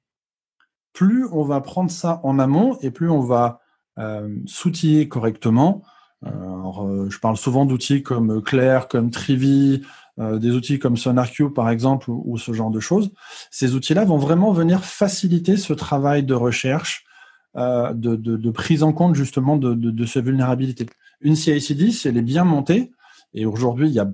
Plus 0.93 1.25
on 1.31 1.43
va 1.43 1.59
prendre 1.59 1.89
ça 1.89 2.21
en 2.23 2.37
amont 2.37 2.77
et 2.81 2.91
plus 2.91 3.09
on 3.09 3.19
va 3.19 3.62
s'outiller 4.45 5.07
correctement. 5.07 5.83
Euh, 6.25 6.29
euh, 6.29 7.09
je 7.09 7.19
parle 7.19 7.37
souvent 7.37 7.65
d'outils 7.65 8.01
comme 8.01 8.41
Claire, 8.41 8.87
comme 8.87 9.11
Trivi, 9.11 9.83
des 10.19 10.51
outils 10.51 10.77
comme 10.77 10.95
SonarQube 10.95 11.53
par 11.53 11.71
exemple 11.71 12.11
ou, 12.11 12.37
ce 12.37 12.53
genre 12.53 12.69
de 12.69 12.79
choses. 12.79 13.11
Ces 13.49 13.73
outils-là 13.73 14.05
vont 14.05 14.17
vraiment 14.17 14.51
venir 14.51 14.85
faciliter 14.85 15.57
ce 15.57 15.73
travail 15.73 16.21
de 16.21 16.35
recherche, 16.35 17.03
euh, 17.55 17.93
de, 17.93 18.15
de, 18.15 18.37
de, 18.37 18.51
prise 18.51 18.83
en 18.83 18.93
compte 18.93 19.15
justement 19.15 19.57
de, 19.57 19.73
de, 19.73 20.05
ces 20.05 20.21
vulnérabilités. 20.21 20.85
Une 21.21 21.35
CI/CD, 21.35 21.91
si 21.91 22.07
elle 22.07 22.17
est 22.17 22.23
bien 22.23 22.43
montée, 22.43 22.91
et 23.33 23.45
aujourd'hui 23.45 23.89
il 23.89 23.93
y 23.93 23.99
a 23.99 24.11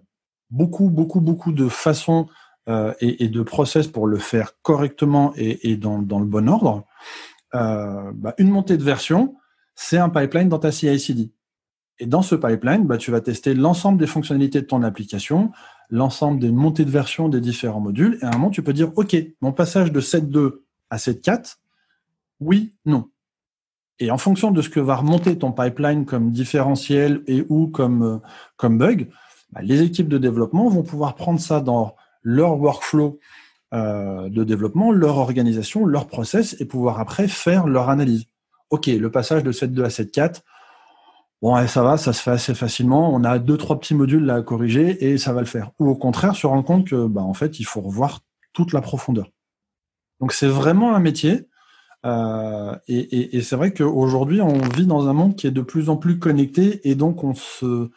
beaucoup, 0.50 0.90
beaucoup, 0.90 1.22
beaucoup 1.22 1.52
de 1.52 1.70
façons 1.70 2.28
euh, 2.68 2.94
et, 3.00 3.30
de 3.30 3.42
process 3.42 3.88
pour 3.88 4.08
le 4.08 4.18
faire 4.18 4.52
correctement 4.62 5.34
et, 5.38 5.76
dans, 5.76 5.98
le 5.98 6.26
bon 6.26 6.50
ordre, 6.50 6.86
euh, 7.56 8.12
bah, 8.14 8.36
une 8.38 8.50
montée 8.50 8.78
de 8.78 8.84
version, 8.84 9.36
c'est 9.82 9.98
un 9.98 10.10
pipeline 10.10 10.50
dans 10.50 10.60
ta 10.60 10.74
CI/CD. 10.74 11.32
Et 12.00 12.06
dans 12.06 12.22
ce 12.22 12.36
pipeline, 12.36 12.86
bah, 12.86 12.98
tu 12.98 13.12
vas 13.12 13.22
tester 13.22 13.54
l'ensemble 13.54 13.98
des 13.98 14.08
fonctionnalités 14.08 14.60
de 14.60 14.66
ton 14.66 14.84
application, 14.84 15.52
l'ensemble 15.90 16.42
des 16.42 16.52
montées 16.52 16.84
de 16.84 16.92
version 16.92 17.30
des 17.30 17.40
différents 17.40 17.80
modules, 17.80 18.20
et 18.22 18.26
à 18.26 18.28
un 18.28 18.32
moment, 18.34 18.50
tu 18.50 18.62
peux 18.62 18.74
dire, 18.74 18.92
OK, 18.98 19.16
mon 19.40 19.54
passage 19.54 19.94
de 19.94 20.02
7.2 20.02 20.64
à 20.90 20.98
7.4, 20.98 21.60
oui, 22.42 22.74
non. 22.86 23.10
Et 24.00 24.12
en 24.12 24.18
fonction 24.18 24.52
de 24.52 24.62
ce 24.62 24.68
que 24.68 24.82
va 24.82 24.98
remonter 24.98 25.38
ton 25.38 25.54
pipeline 25.54 26.06
comme 26.06 26.32
différentiel 26.32 27.24
et 27.28 27.46
ou 27.48 27.68
comme, 27.68 28.22
euh, 28.62 28.70
bug, 28.70 29.10
bah, 29.54 29.62
les 29.64 29.82
équipes 29.82 30.10
de 30.10 30.18
développement 30.18 30.68
vont 30.68 30.84
pouvoir 30.84 31.16
prendre 31.16 31.40
ça 31.40 31.62
dans 31.62 31.96
leur 32.22 32.60
workflow 32.60 33.18
euh, 33.74 34.28
de 34.28 34.44
développement, 34.44 34.92
leur 34.92 35.18
organisation, 35.18 35.86
leur 35.86 36.08
process 36.08 36.60
et 36.60 36.66
pouvoir 36.66 37.00
après 37.00 37.30
faire 37.30 37.66
leur 37.66 37.90
analyse. 37.90 38.26
OK, 38.70 38.88
le 38.88 39.12
passage 39.12 39.44
de 39.44 39.52
7.2 39.52 39.84
à 39.84 39.88
7.4, 39.88 40.42
bon, 41.42 41.68
ça 41.68 41.84
va, 41.84 41.98
ça 41.98 42.14
se 42.14 42.22
fait 42.22 42.32
assez 42.32 42.54
facilement. 42.54 43.14
On 43.14 43.24
a 43.24 43.40
deux, 43.40 43.58
trois 43.58 43.80
petits 43.80 43.96
modules 43.96 44.30
à 44.30 44.42
corriger 44.42 45.12
et 45.12 45.18
ça 45.18 45.34
va 45.34 45.42
le 45.42 45.48
faire. 45.48 45.72
Ou 45.80 45.90
au 45.90 45.96
contraire, 45.96 46.36
se 46.36 46.48
rendre 46.48 46.64
compte 46.64 46.88
que, 46.88 47.08
bah, 47.08 47.22
en 47.22 47.34
fait, 47.34 47.60
il 47.60 47.66
faut 47.66 47.82
revoir 47.82 48.22
toute 48.54 48.74
la 48.74 48.82
profondeur. 48.82 49.30
Donc, 50.20 50.34
c'est 50.34 50.48
vraiment 50.48 50.96
un 50.96 51.00
métier. 51.00 51.48
Euh, 52.06 52.76
et 52.88 53.42
c'est 53.42 53.56
vrai 53.56 53.74
qu'aujourd'hui, 53.74 54.42
on 54.42 54.58
vit 54.70 54.86
dans 54.86 55.10
un 55.10 55.14
monde 55.14 55.36
qui 55.36 55.48
est 55.48 55.52
de 55.52 55.62
plus 55.62 55.90
en 55.90 55.98
plus 55.98 56.18
connecté 56.18 56.88
et 56.90 56.96
donc 56.96 57.26
on 57.26 57.34
se, 57.34 57.90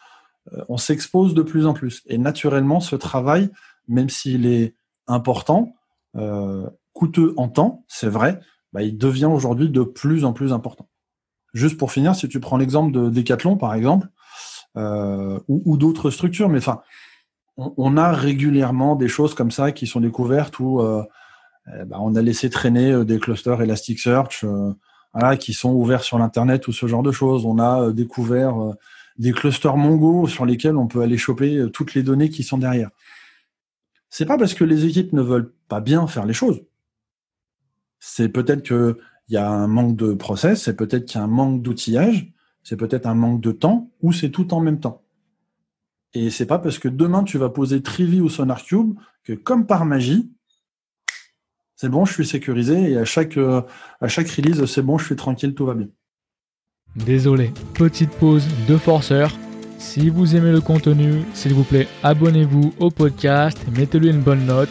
euh, 0.52 0.64
on 0.68 0.76
s'expose 0.76 1.34
de 1.34 1.42
plus 1.42 1.66
en 1.66 1.74
plus. 1.74 2.02
Et 2.06 2.18
naturellement, 2.18 2.80
ce 2.80 2.96
travail, 2.96 3.50
même 3.88 4.08
s'il 4.08 4.46
est 4.46 4.74
important, 5.06 5.74
euh, 6.16 6.68
coûteux 6.92 7.34
en 7.36 7.48
temps, 7.48 7.84
c'est 7.88 8.08
vrai, 8.08 8.40
bah, 8.72 8.82
il 8.82 8.96
devient 8.96 9.26
aujourd'hui 9.26 9.68
de 9.68 9.82
plus 9.82 10.24
en 10.24 10.32
plus 10.32 10.52
important. 10.52 10.88
Juste 11.54 11.76
pour 11.76 11.92
finir, 11.92 12.14
si 12.14 12.28
tu 12.28 12.40
prends 12.40 12.56
l'exemple 12.56 12.92
de 12.92 13.10
Decathlon, 13.10 13.56
par 13.56 13.74
exemple, 13.74 14.08
euh, 14.76 15.38
ou, 15.48 15.62
ou 15.66 15.76
d'autres 15.76 16.10
structures, 16.10 16.48
mais 16.48 16.58
enfin, 16.58 16.80
on, 17.58 17.74
on, 17.76 17.96
a 17.98 18.12
régulièrement 18.12 18.96
des 18.96 19.08
choses 19.08 19.34
comme 19.34 19.50
ça 19.50 19.70
qui 19.70 19.86
sont 19.86 20.00
découvertes 20.00 20.58
où 20.60 20.80
euh, 20.80 21.02
eh 21.68 21.84
ben, 21.84 21.98
on 22.00 22.14
a 22.16 22.22
laissé 22.22 22.50
traîner 22.50 22.90
euh, 22.90 23.04
des 23.04 23.18
clusters 23.18 23.60
Elasticsearch 23.60 24.44
euh, 24.44 24.72
voilà, 25.14 25.36
qui 25.36 25.52
sont 25.52 25.72
ouverts 25.72 26.02
sur 26.02 26.18
l'internet 26.18 26.66
ou 26.68 26.72
ce 26.72 26.86
genre 26.86 27.02
de 27.02 27.12
choses. 27.12 27.46
On 27.46 27.58
a 27.58 27.82
euh, 27.82 27.92
découvert 27.92 28.54
des 29.18 29.32
clusters 29.32 29.76
Mongo 29.76 30.26
sur 30.26 30.46
lesquels 30.46 30.76
on 30.76 30.86
peut 30.86 31.02
aller 31.02 31.18
choper 31.18 31.66
toutes 31.72 31.94
les 31.94 32.02
données 32.02 32.30
qui 32.30 32.42
sont 32.42 32.58
derrière. 32.58 32.90
C'est 34.10 34.26
pas 34.26 34.38
parce 34.38 34.54
que 34.54 34.64
les 34.64 34.86
équipes 34.86 35.12
ne 35.12 35.22
veulent 35.22 35.52
pas 35.68 35.80
bien 35.80 36.06
faire 36.06 36.24
les 36.24 36.34
choses. 36.34 36.62
C'est 38.04 38.30
peut-être 38.30 38.64
qu'il 38.64 38.96
y 39.28 39.36
a 39.36 39.48
un 39.48 39.68
manque 39.68 39.94
de 39.94 40.12
process, 40.12 40.64
c'est 40.64 40.74
peut-être 40.74 41.04
qu'il 41.04 41.18
y 41.18 41.20
a 41.20 41.24
un 41.24 41.28
manque 41.28 41.62
d'outillage, 41.62 42.32
c'est 42.64 42.76
peut-être 42.76 43.06
un 43.06 43.14
manque 43.14 43.40
de 43.40 43.52
temps, 43.52 43.92
ou 44.02 44.12
c'est 44.12 44.30
tout 44.30 44.52
en 44.54 44.60
même 44.60 44.80
temps. 44.80 45.02
Et 46.12 46.28
c'est 46.28 46.46
pas 46.46 46.58
parce 46.58 46.80
que 46.80 46.88
demain 46.88 47.22
tu 47.22 47.38
vas 47.38 47.48
poser 47.48 47.80
Trivi 47.80 48.20
ou 48.20 48.28
SonarCube 48.28 48.94
que 49.22 49.34
comme 49.34 49.66
par 49.66 49.84
magie, 49.84 50.32
c'est 51.76 51.88
bon, 51.88 52.04
je 52.04 52.12
suis 52.12 52.26
sécurisé 52.26 52.90
et 52.90 52.96
à 52.98 53.04
chaque, 53.04 53.36
euh, 53.36 53.62
à 54.00 54.08
chaque 54.08 54.28
release, 54.30 54.64
c'est 54.64 54.82
bon, 54.82 54.98
je 54.98 55.06
suis 55.06 55.16
tranquille, 55.16 55.54
tout 55.54 55.66
va 55.66 55.74
bien. 55.74 55.86
Désolé, 56.96 57.52
petite 57.74 58.10
pause 58.10 58.48
de 58.66 58.76
forceur. 58.78 59.30
Si 59.78 60.10
vous 60.10 60.34
aimez 60.34 60.50
le 60.50 60.60
contenu, 60.60 61.22
s'il 61.34 61.54
vous 61.54 61.62
plaît, 61.62 61.86
abonnez-vous 62.02 62.74
au 62.80 62.90
podcast, 62.90 63.58
mettez-lui 63.78 64.10
une 64.10 64.22
bonne 64.22 64.44
note. 64.44 64.70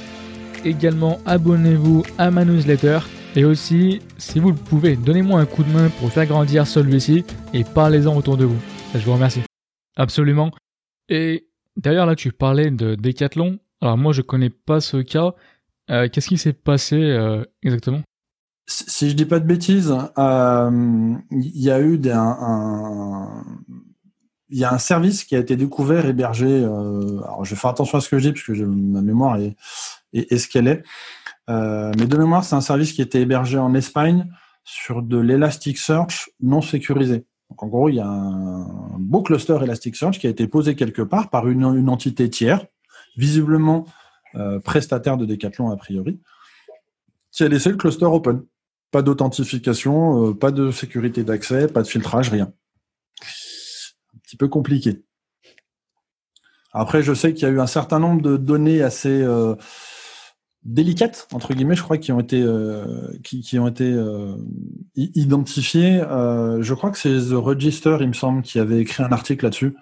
Également, 0.65 1.20
abonnez-vous 1.26 2.04
à 2.17 2.30
ma 2.30 2.44
newsletter. 2.44 3.00
Et 3.36 3.46
aussi, 3.46 4.02
si 4.17 4.39
vous 4.39 4.50
le 4.52 4.58
pouvez, 4.58 4.96
donnez-moi 4.96 5.39
un 5.39 5.46
coup 5.46 5.63
de 5.63 5.72
main 5.72 5.89
pour 6.00 6.12
faire 6.12 6.26
grandir 6.26 6.67
celui-ci 6.67 7.24
et 7.54 7.63
parlez-en 7.63 8.15
autour 8.15 8.38
de 8.38 8.46
vous. 8.46 8.60
Je 8.94 9.00
vous 9.00 9.13
remercie. 9.13 9.41
Absolument. 9.96 10.52
Et 11.08 11.48
d'ailleurs, 11.78 12.06
là, 12.06 12.15
tu 12.15 12.32
parlais 12.32 12.72
de 12.72 12.96
Decathlon. 12.96 13.60
Alors 13.82 13.98
moi, 13.98 14.12
je 14.12 14.22
connais 14.22 14.50
pas 14.50 14.82
ce 14.82 14.98
cas, 14.98 15.34
Qu'est-ce 15.88 16.30
qui 16.30 16.38
s'est 16.38 16.54
passé 16.54 17.17
exactement? 17.63 18.02
Si 18.67 19.10
je 19.10 19.15
dis 19.15 19.26
pas 19.26 19.39
de 19.39 19.46
bêtises, 19.46 19.94
il 20.17 21.62
y 21.62 21.70
a 21.70 21.82
eu 21.82 21.98
des, 21.98 22.12
un, 22.12 23.44
il 24.52 24.60
y 24.60 24.65
a 24.65 24.74
un 24.74 24.78
service 24.78 25.24
qui 25.24 25.36
a 25.36 25.39
été 25.39 25.56
découvert, 25.56 26.06
hébergé. 26.06 26.46
Euh, 26.46 27.22
alors, 27.24 27.46
je 27.46 27.52
vais 27.52 27.60
faire 27.60 27.72
attention 27.72 27.98
à 27.98 28.02
ce 28.02 28.10
que 28.10 28.20
je 28.20 28.30
dis 28.30 28.34
puisque 28.34 28.60
ma 28.60 29.02
mémoire 29.02 29.38
est, 29.38 29.56
est, 30.13 30.38
ce 30.38 30.48
qu'elle 30.48 30.67
est. 30.67 30.84
Euh, 31.49 31.91
mais 31.97 32.06
de 32.06 32.17
mémoire, 32.17 32.43
c'est 32.43 32.56
un 32.56 32.62
service 32.62 32.93
qui 32.93 33.01
était 33.01 33.21
hébergé 33.21 33.58
en 33.58 33.73
Espagne 33.73 34.32
sur 34.63 35.01
de 35.01 35.17
l'Elasticsearch 35.17 36.30
non 36.41 36.62
sécurisé. 36.62 37.25
Donc, 37.49 37.63
en 37.63 37.67
gros, 37.67 37.89
il 37.89 37.95
y 37.95 37.99
a 37.99 38.08
un 38.08 38.97
beau 38.99 39.21
cluster 39.21 39.58
Elasticsearch 39.62 40.19
qui 40.19 40.27
a 40.27 40.30
été 40.30 40.47
posé 40.47 40.75
quelque 40.75 41.01
part 41.01 41.30
par 41.30 41.47
une, 41.49 41.89
entité 41.89 42.30
tiers, 42.30 42.65
visiblement 43.17 43.86
euh, 44.36 44.60
prestataire 44.60 45.17
de 45.17 45.25
Decathlon 45.25 45.71
a 45.71 45.75
priori, 45.75 46.21
qui 47.32 47.43
a 47.43 47.47
laissé 47.47 47.69
le 47.69 47.77
cluster 47.77 48.06
open. 48.06 48.43
Pas 48.91 49.01
d'authentification, 49.01 50.30
euh, 50.30 50.34
pas 50.34 50.51
de 50.51 50.71
sécurité 50.71 51.23
d'accès, 51.23 51.67
pas 51.67 51.82
de 51.82 51.88
filtrage, 51.88 52.30
rien 52.30 52.54
petit 54.32 54.38
peu 54.38 54.47
compliqué. 54.47 55.04
Après, 56.71 57.04
je 57.04 57.13
sais 57.13 57.34
qu'il 57.34 57.43
y 57.43 57.51
a 57.51 57.54
eu 57.54 57.60
un 57.60 57.67
certain 57.67 57.99
nombre 57.99 58.21
de 58.21 58.38
données 58.38 58.82
assez 58.82 59.21
euh, 59.21 59.56
délicates 60.63 61.28
entre 61.34 61.54
guillemets, 61.54 61.76
je 61.76 61.84
crois, 61.84 61.97
qui 61.97 62.12
ont 62.12 62.19
été 62.19 62.41
euh, 62.41 63.08
qui, 63.24 63.58
ont 63.60 63.67
été 63.67 63.91
euh, 63.91 64.36
identifiées. 64.95 66.02
je 66.02 66.74
crois 66.74 66.91
que 66.91 66.97
c'est 66.97 67.30
The 67.30 67.34
Register, 67.34 67.97
il 68.02 68.10
me 68.10 68.13
semble, 68.13 68.41
qui 68.41 68.60
avait 68.60 68.80
écrit 68.80 69.04
un 69.04 69.12
article 69.12 69.45
là-dessus, 69.45 69.76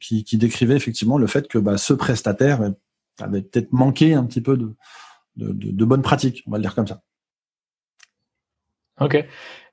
qui, 0.00 0.36
décrivait 0.36 0.76
effectivement 0.76 1.18
le 1.18 1.26
fait 1.26 1.48
que 1.48 1.58
bah, 1.58 1.78
ce 1.78 1.94
prestataire 1.94 2.60
avait 3.20 3.42
peut-être 3.42 3.72
manqué 3.72 4.14
un 4.14 4.24
petit 4.24 4.40
peu 4.40 4.56
de, 4.56 4.74
de, 5.36 5.84
bonnes 5.84 6.02
pratiques, 6.02 6.42
on 6.46 6.50
va 6.50 6.58
le 6.58 6.62
dire 6.62 6.74
comme 6.74 6.86
ça. 6.86 7.02
Ok. 9.00 9.24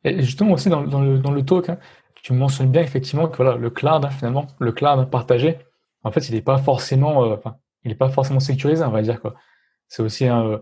Et 0.03 0.21
justement 0.23 0.53
aussi 0.53 0.69
dans, 0.69 0.81
le, 0.81 1.19
dans 1.19 1.31
le 1.31 1.45
talk, 1.45 1.69
hein, 1.69 1.77
tu 2.15 2.33
mentionnes 2.33 2.71
bien 2.71 2.81
effectivement 2.81 3.27
que 3.27 3.37
voilà, 3.37 3.55
le 3.55 3.69
cloud, 3.69 4.05
hein, 4.05 4.09
finalement, 4.09 4.47
le 4.59 4.71
cloud 4.71 5.09
partagé, 5.09 5.57
en 6.03 6.11
fait, 6.11 6.29
il 6.29 6.35
n'est 6.35 6.41
pas 6.41 6.57
forcément, 6.57 7.25
euh, 7.25 7.37
il 7.83 7.91
est 7.91 7.95
pas 7.95 8.09
forcément 8.09 8.39
sécurisé, 8.39 8.83
on 8.83 8.91
va 8.91 9.01
dire 9.01 9.21
quoi. 9.21 9.35
C'est 9.91 10.03
aussi 10.03 10.25
un. 10.25 10.45
Euh, 10.45 10.57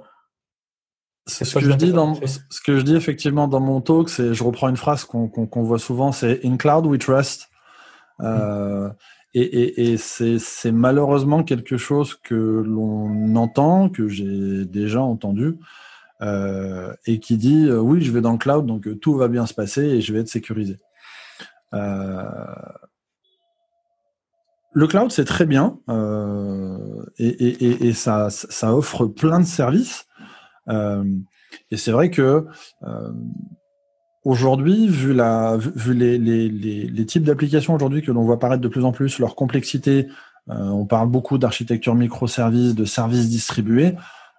c'est 1.28 1.46
ce 1.46 1.54
que 1.54 1.60
je 1.60 1.72
dis 1.74 1.94
dans 1.94 2.16
ce 2.16 2.62
que 2.66 2.80
je 2.80 2.82
dis 2.82 2.96
effectivement 2.96 3.48
dans 3.48 3.60
mon 3.60 3.80
talk, 3.80 4.10
c'est 4.10 4.34
je 4.34 4.44
reprends 4.44 4.70
une 4.70 4.78
phrase 4.78 5.06
qu'on 5.06 5.64
voit 5.64 5.78
souvent, 5.78 6.12
c'est 6.12 6.44
in 6.44 6.58
cloud 6.58 6.88
we 6.88 6.98
trust. 6.98 7.48
Euh, 8.22 8.90
et, 9.36 9.44
et, 9.44 9.94
et 9.94 9.98
c'est 10.00 10.72
malheureusement 10.72 11.44
quelque 11.44 11.78
chose 11.78 12.16
que 12.16 12.34
l'on 12.34 13.36
entend, 13.36 13.90
que 13.90 14.08
j'ai 14.08 14.66
déjà 14.66 15.04
entendu, 15.04 15.60
euh, 16.24 16.92
et 17.06 17.20
qui 17.20 17.38
dit 17.38 17.72
oui, 17.72 18.02
je 18.02 18.12
vais 18.12 18.22
dans 18.22 18.32
le 18.32 18.40
cloud, 18.40 18.66
donc 18.66 19.00
tout 19.00 19.14
va 19.14 19.28
bien 19.28 19.46
se 19.46 19.54
passer 19.54 19.84
et 19.84 20.02
je 20.02 20.12
vais 20.12 20.22
être 20.22 20.30
sécurisé. 20.30 20.80
Euh, 24.70 24.80
le 24.80 24.88
cloud, 24.88 25.12
c'est 25.12 25.26
très 25.26 25.46
bien 25.46 25.80
euh, 25.90 27.06
et, 27.18 27.94
ça, 27.94 28.30
offre 28.64 29.06
plein 29.06 29.40
de 29.40 29.46
services. 29.46 30.06
Euh, 30.70 31.04
et 31.72 31.78
c'est 31.78 31.92
vrai 31.92 32.10
que 32.12 32.46
aujourd'hui, 34.24 34.88
vu, 34.88 35.14
la, 35.14 35.58
vu 35.58 35.94
les, 35.94 37.06
types 37.06 37.24
d'applications 37.24 37.74
aujourd'hui 37.74 38.02
que 38.02 38.12
l'on 38.12 38.24
voit 38.24 38.36
apparaître 38.36 38.62
de 38.62 38.68
plus 38.68 38.86
en 38.86 38.92
plus, 38.92 39.20
leur 39.20 39.36
complexité, 39.36 40.08
on 40.48 40.86
parle 40.86 41.10
beaucoup 41.10 41.38
d'architecture 41.38 41.96
microservices, 41.96 42.76
de 42.76 42.86
services 42.86 43.30
distribués. 43.30 43.96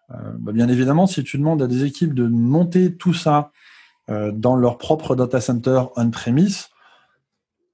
Bah, 0.08 0.52
bien 0.52 0.68
évidemment, 0.68 1.06
si 1.06 1.22
tu 1.22 1.38
demandes 1.38 1.62
à 1.62 1.66
des 1.66 1.84
équipes 1.84 2.14
de 2.14 2.26
monter 2.26 2.96
tout 2.96 3.14
ça 3.14 3.52
dans 4.08 4.56
leur 4.56 4.78
propre 4.78 5.14
data 5.14 5.40
center 5.40 5.82
on-premise, 5.96 6.68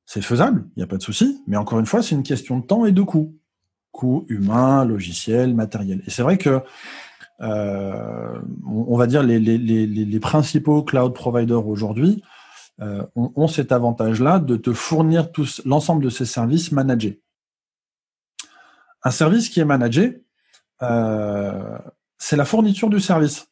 c'est 0.06 0.22
faisable, 0.22 0.64
il 0.76 0.78
n'y 0.78 0.82
a 0.84 0.86
pas 0.86 0.96
de 0.96 1.02
souci, 1.02 1.42
mais 1.48 1.56
encore 1.56 1.80
une 1.80 1.86
fois, 1.86 2.00
c'est 2.00 2.14
une 2.14 2.22
question 2.22 2.60
de 2.60 2.64
temps 2.64 2.86
et 2.86 2.92
de 2.92 3.02
coût. 3.02 3.36
Coût 3.90 4.24
humain, 4.28 4.84
logiciel, 4.84 5.52
matériel. 5.52 6.02
Et 6.06 6.10
c'est 6.10 6.22
vrai 6.22 6.38
que, 6.38 6.62
euh, 7.40 8.40
on 8.64 8.96
va 8.96 9.08
dire, 9.08 9.24
les, 9.24 10.20
principaux 10.20 10.84
cloud 10.84 11.12
providers 11.12 11.66
aujourd'hui 11.66 12.22
euh, 12.80 13.04
ont, 13.16 13.48
cet 13.48 13.72
avantage-là 13.72 14.38
de 14.38 14.56
te 14.56 14.72
fournir 14.72 15.28
l'ensemble 15.64 16.04
de 16.04 16.10
ces 16.10 16.24
services 16.24 16.70
managés. 16.70 17.20
Un 19.02 19.10
service 19.10 19.48
qui 19.48 19.58
est 19.58 19.64
managé, 19.64 20.22
euh, 20.82 21.78
c'est 22.16 22.36
la 22.36 22.44
fourniture 22.44 22.90
du 22.90 23.00
service. 23.00 23.48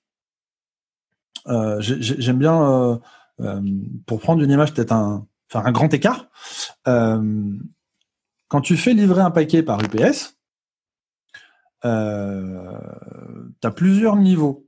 J'aime 1.80 2.38
bien, 2.38 3.00
pour 4.06 4.20
prendre 4.20 4.42
une 4.42 4.50
image 4.50 4.72
peut-être 4.72 4.92
un, 4.92 5.26
un 5.52 5.72
grand 5.72 5.92
écart. 5.92 6.26
Euh, 6.88 7.52
quand 8.48 8.60
tu 8.60 8.76
fais 8.76 8.94
livrer 8.94 9.20
un 9.20 9.30
paquet 9.30 9.62
par 9.62 9.80
UPS, 9.82 10.36
euh, 11.84 12.78
tu 13.60 13.66
as 13.66 13.70
plusieurs 13.70 14.16
niveaux. 14.16 14.66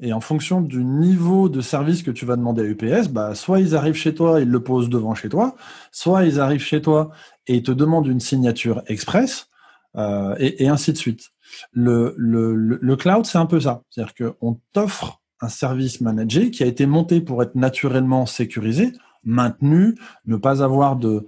Et 0.00 0.12
en 0.12 0.20
fonction 0.20 0.60
du 0.60 0.84
niveau 0.84 1.48
de 1.48 1.60
service 1.60 2.02
que 2.02 2.10
tu 2.10 2.26
vas 2.26 2.36
demander 2.36 2.62
à 2.62 2.64
UPS, 2.64 3.08
bah, 3.08 3.34
soit 3.34 3.60
ils 3.60 3.76
arrivent 3.76 3.94
chez 3.94 4.14
toi, 4.14 4.40
ils 4.40 4.48
le 4.48 4.62
posent 4.62 4.88
devant 4.88 5.14
chez 5.14 5.28
toi, 5.28 5.54
soit 5.92 6.24
ils 6.24 6.40
arrivent 6.40 6.62
chez 6.62 6.82
toi 6.82 7.10
et 7.46 7.56
ils 7.56 7.62
te 7.62 7.70
demandent 7.70 8.08
une 8.08 8.20
signature 8.20 8.82
express, 8.86 9.48
euh, 9.96 10.34
et, 10.38 10.68
ainsi 10.68 10.92
de 10.92 10.96
suite. 10.96 11.30
Le, 11.70 12.14
le 12.16 12.96
cloud, 12.96 13.26
c'est 13.26 13.38
un 13.38 13.46
peu 13.46 13.60
ça. 13.60 13.82
C'est-à-dire 13.90 14.14
qu'on 14.14 14.58
t'offre 14.72 15.20
un 15.40 15.48
service 15.48 16.00
managé 16.00 16.50
qui 16.50 16.62
a 16.62 16.66
été 16.66 16.86
monté 16.86 17.20
pour 17.20 17.42
être 17.42 17.54
naturellement 17.54 18.26
sécurisé 18.26 18.92
maintenu, 19.24 19.96
ne 20.26 20.36
pas 20.36 20.62
avoir 20.62 20.96
de, 20.96 21.26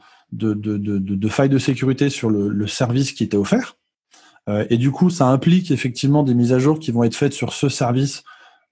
failles 1.29 1.49
de 1.49 1.59
sécurité 1.59 2.11
sur 2.11 2.31
le, 2.31 2.67
service 2.67 3.13
qui 3.13 3.25
était 3.25 3.37
offert. 3.37 3.77
Euh, 4.49 4.67
et 4.69 4.77
du 4.77 4.91
coup, 4.91 5.09
ça 5.09 5.27
implique 5.29 5.71
effectivement 5.71 6.23
des 6.23 6.35
mises 6.35 6.53
à 6.53 6.59
jour 6.59 6.79
qui 6.79 6.91
vont 6.91 7.03
être 7.05 7.15
faites 7.15 7.33
sur 7.33 7.55
ce 7.55 7.71
service 7.71 8.25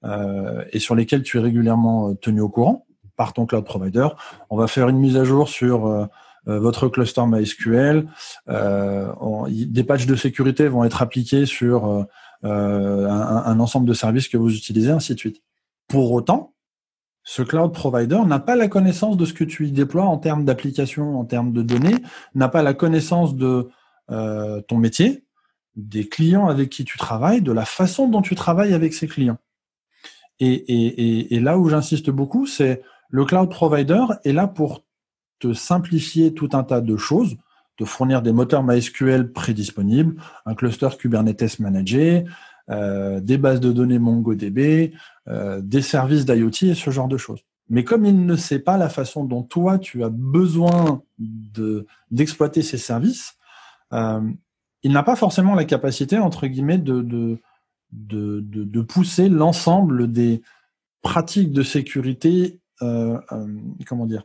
euh, 0.05 0.65
et 0.73 0.81
sur 0.81 0.97
lesquels 0.97 1.23
tu 1.23 1.39
es 1.39 1.41
régulièrement 1.41 2.11
euh, 2.11 2.15
tenu 2.15 2.41
au 2.41 2.49
courant 2.49 2.87
par 3.17 3.33
ton 3.33 3.47
cloud 3.47 3.65
provider. 3.65 4.09
On 4.51 4.57
va 4.57 4.67
faire 4.67 4.89
une 4.89 4.99
mise 4.99 5.17
à 5.17 5.23
jour 5.25 5.49
sur 5.49 5.87
euh, 5.87 6.07
euh 6.49 6.59
votre 6.59 6.89
cluster 6.89 7.23
MySQL. 7.25 8.09
des 8.49 9.85
patchs 9.85 10.07
de 10.07 10.17
sécurité 10.17 10.67
vont 10.67 10.83
être 10.83 11.03
appliqués 11.03 11.47
sur 11.47 11.87
un, 12.43 12.49
un, 12.51 13.61
ensemble 13.61 13.87
de 13.87 13.95
services 13.95 14.27
que 14.27 14.37
vous 14.37 14.53
utilisez, 14.57 14.91
ainsi 14.91 15.15
de 15.15 15.21
suite. 15.21 15.41
Pour 15.87 16.11
autant, 16.11 16.53
ce 17.25 17.43
cloud 17.43 17.73
provider 17.73 18.21
n'a 18.27 18.41
pas 18.41 18.57
la 18.57 18.69
connaissance 18.69 19.17
de 19.17 19.25
ce 19.25 19.33
que 19.33 19.45
tu 19.45 19.67
y 19.67 19.73
déploies 19.73 20.05
en 20.05 20.19
termes 20.19 20.45
d'application, 20.45 21.19
en 21.19 21.25
termes 21.25 21.53
de 21.53 21.63
données, 21.63 21.97
n'a 22.35 22.49
pas 22.49 22.63
la 22.63 22.75
connaissance 22.75 23.37
de 23.37 23.69
euh, 24.11 24.61
ton 24.63 24.77
métier, 24.77 25.25
des 25.77 26.09
clients 26.09 26.49
avec 26.49 26.71
qui 26.71 26.85
tu 26.85 26.99
travailles, 26.99 27.41
de 27.41 27.53
la 27.53 27.65
façon 27.65 28.09
dont 28.09 28.23
tu 28.23 28.35
travailles 28.35 28.75
avec 28.75 28.93
ces 28.93 29.07
clients. 29.07 29.39
Et, 30.41 31.39
là 31.41 31.57
où 31.57 31.69
j'insiste 31.69 32.11
beaucoup, 32.11 32.47
c'est 32.47 32.83
le 33.09 33.25
cloud 33.25 33.49
provider 33.49 34.03
est 34.25 34.33
là 34.33 34.49
pour 34.49 34.85
te 35.39 35.53
simplifier 35.53 36.35
tout 36.35 36.49
un 36.53 36.65
tas 36.65 36.81
de 36.81 36.97
choses, 36.97 37.37
te 37.77 37.85
fournir 37.85 38.23
des 38.23 38.33
moteurs 38.33 38.65
MySQL 38.65 39.31
prédisponibles, 39.33 40.21
un 40.45 40.55
cluster 40.55 40.89
Kubernetes 40.99 41.61
managé, 41.61 42.25
euh, 42.71 43.21
des 43.21 43.39
bases 43.39 43.61
de 43.61 43.73
données 43.73 43.99
MongoDB, 43.99 44.93
euh, 45.29 45.61
des 45.61 45.83
services 45.83 46.25
d'IoT 46.25 46.63
et 46.63 46.75
ce 46.75 46.91
genre 46.91 47.09
de 47.09 47.17
choses. 47.17 47.41
Mais 47.69 47.85
comme 47.85 48.05
il 48.05 48.27
ne 48.27 48.37
sait 48.37 48.59
pas 48.59 48.77
la 48.77 48.89
façon 48.89 49.25
dont 49.25 49.43
toi 49.43 49.79
tu 49.79 50.05
as 50.05 50.11
besoin 50.11 51.03
de 51.19 51.87
d'exploiter 52.11 52.63
ces 52.63 52.79
services, 52.79 53.35
euh, 53.93 54.21
il 54.83 54.93
n'a 54.93 55.03
pas 55.03 55.17
forcément 55.17 55.55
la 55.55 55.65
capacité 55.65 56.19
entre 56.19 56.47
guillemets 56.47 56.79
de 56.79 57.01
de, 57.03 57.41
de, 57.93 58.81
pousser 58.81 59.29
l'ensemble 59.29 60.11
des 60.11 60.41
pratiques 61.03 61.53
de 61.53 61.63
sécurité, 61.63 62.59
comment 62.81 64.07
dire, 64.07 64.25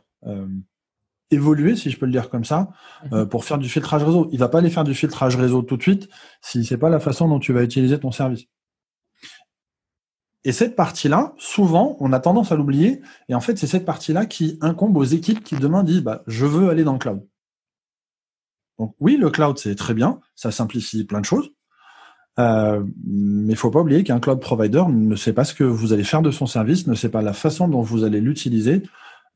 évoluer, 1.30 1.76
si 1.76 1.90
je 1.90 1.98
peux 1.98 2.06
le 2.06 2.12
dire 2.12 2.30
comme 2.30 2.44
ça, 2.44 2.70
mhm. 3.04 3.14
euh, 3.14 3.26
pour 3.26 3.44
faire 3.44 3.58
du 3.58 3.68
filtrage 3.68 4.02
réseau. 4.02 4.28
Il 4.32 4.38
va 4.38 4.48
pas 4.48 4.58
aller 4.58 4.70
faire 4.70 4.84
du 4.84 4.94
filtrage 4.94 5.36
réseau 5.36 5.62
tout 5.62 5.76
de 5.76 5.82
suite 5.82 6.08
si 6.40 6.64
c'est 6.64 6.78
pas 6.78 6.88
la 6.88 7.00
façon 7.00 7.28
dont 7.28 7.38
tu 7.38 7.52
vas 7.52 7.62
utiliser 7.62 7.98
ton 7.98 8.10
service. 8.10 8.44
Et 10.44 10.52
cette 10.52 10.76
partie-là, 10.76 11.34
souvent, 11.36 11.96
on 12.00 12.12
a 12.12 12.20
tendance 12.20 12.52
à 12.52 12.56
l'oublier. 12.56 13.02
Et 13.28 13.34
en 13.34 13.40
fait, 13.40 13.58
c'est 13.58 13.66
cette 13.66 13.84
partie-là 13.84 14.24
qui 14.24 14.56
incombe 14.60 14.96
aux 14.96 15.04
équipes 15.04 15.42
qui 15.42 15.56
demain 15.56 15.82
disent, 15.82 16.02
bah, 16.02 16.22
je 16.26 16.46
veux 16.46 16.70
aller 16.70 16.84
dans 16.84 16.92
le 16.92 16.98
cloud. 16.98 17.26
Donc 18.78 18.94
oui, 19.00 19.16
le 19.16 19.30
cloud, 19.30 19.58
c'est 19.58 19.74
très 19.74 19.94
bien. 19.94 20.20
Ça 20.36 20.50
simplifie 20.50 21.04
plein 21.04 21.20
de 21.20 21.26
choses. 21.26 21.50
Euh, 22.38 22.84
mais 23.04 23.54
il 23.54 23.56
faut 23.56 23.70
pas 23.70 23.80
oublier 23.80 24.04
qu'un 24.04 24.20
cloud 24.20 24.40
provider 24.40 24.84
ne 24.88 25.16
sait 25.16 25.32
pas 25.32 25.44
ce 25.44 25.54
que 25.54 25.64
vous 25.64 25.92
allez 25.92 26.04
faire 26.04 26.22
de 26.22 26.30
son 26.30 26.46
service, 26.46 26.86
ne 26.86 26.94
sait 26.94 27.08
pas 27.08 27.20
la 27.20 27.32
façon 27.32 27.66
dont 27.66 27.82
vous 27.82 28.04
allez 28.04 28.20
l'utiliser, 28.20 28.84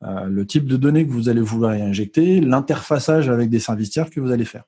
euh, 0.03 0.25
le 0.25 0.45
type 0.45 0.65
de 0.65 0.77
données 0.77 1.05
que 1.05 1.11
vous 1.11 1.29
allez 1.29 1.41
vouloir 1.41 1.71
injecter, 1.71 2.41
l'interfaçage 2.41 3.29
avec 3.29 3.49
des 3.49 3.59
services 3.59 3.89
tiers 3.89 4.09
que 4.09 4.19
vous 4.19 4.31
allez 4.31 4.45
faire. 4.45 4.65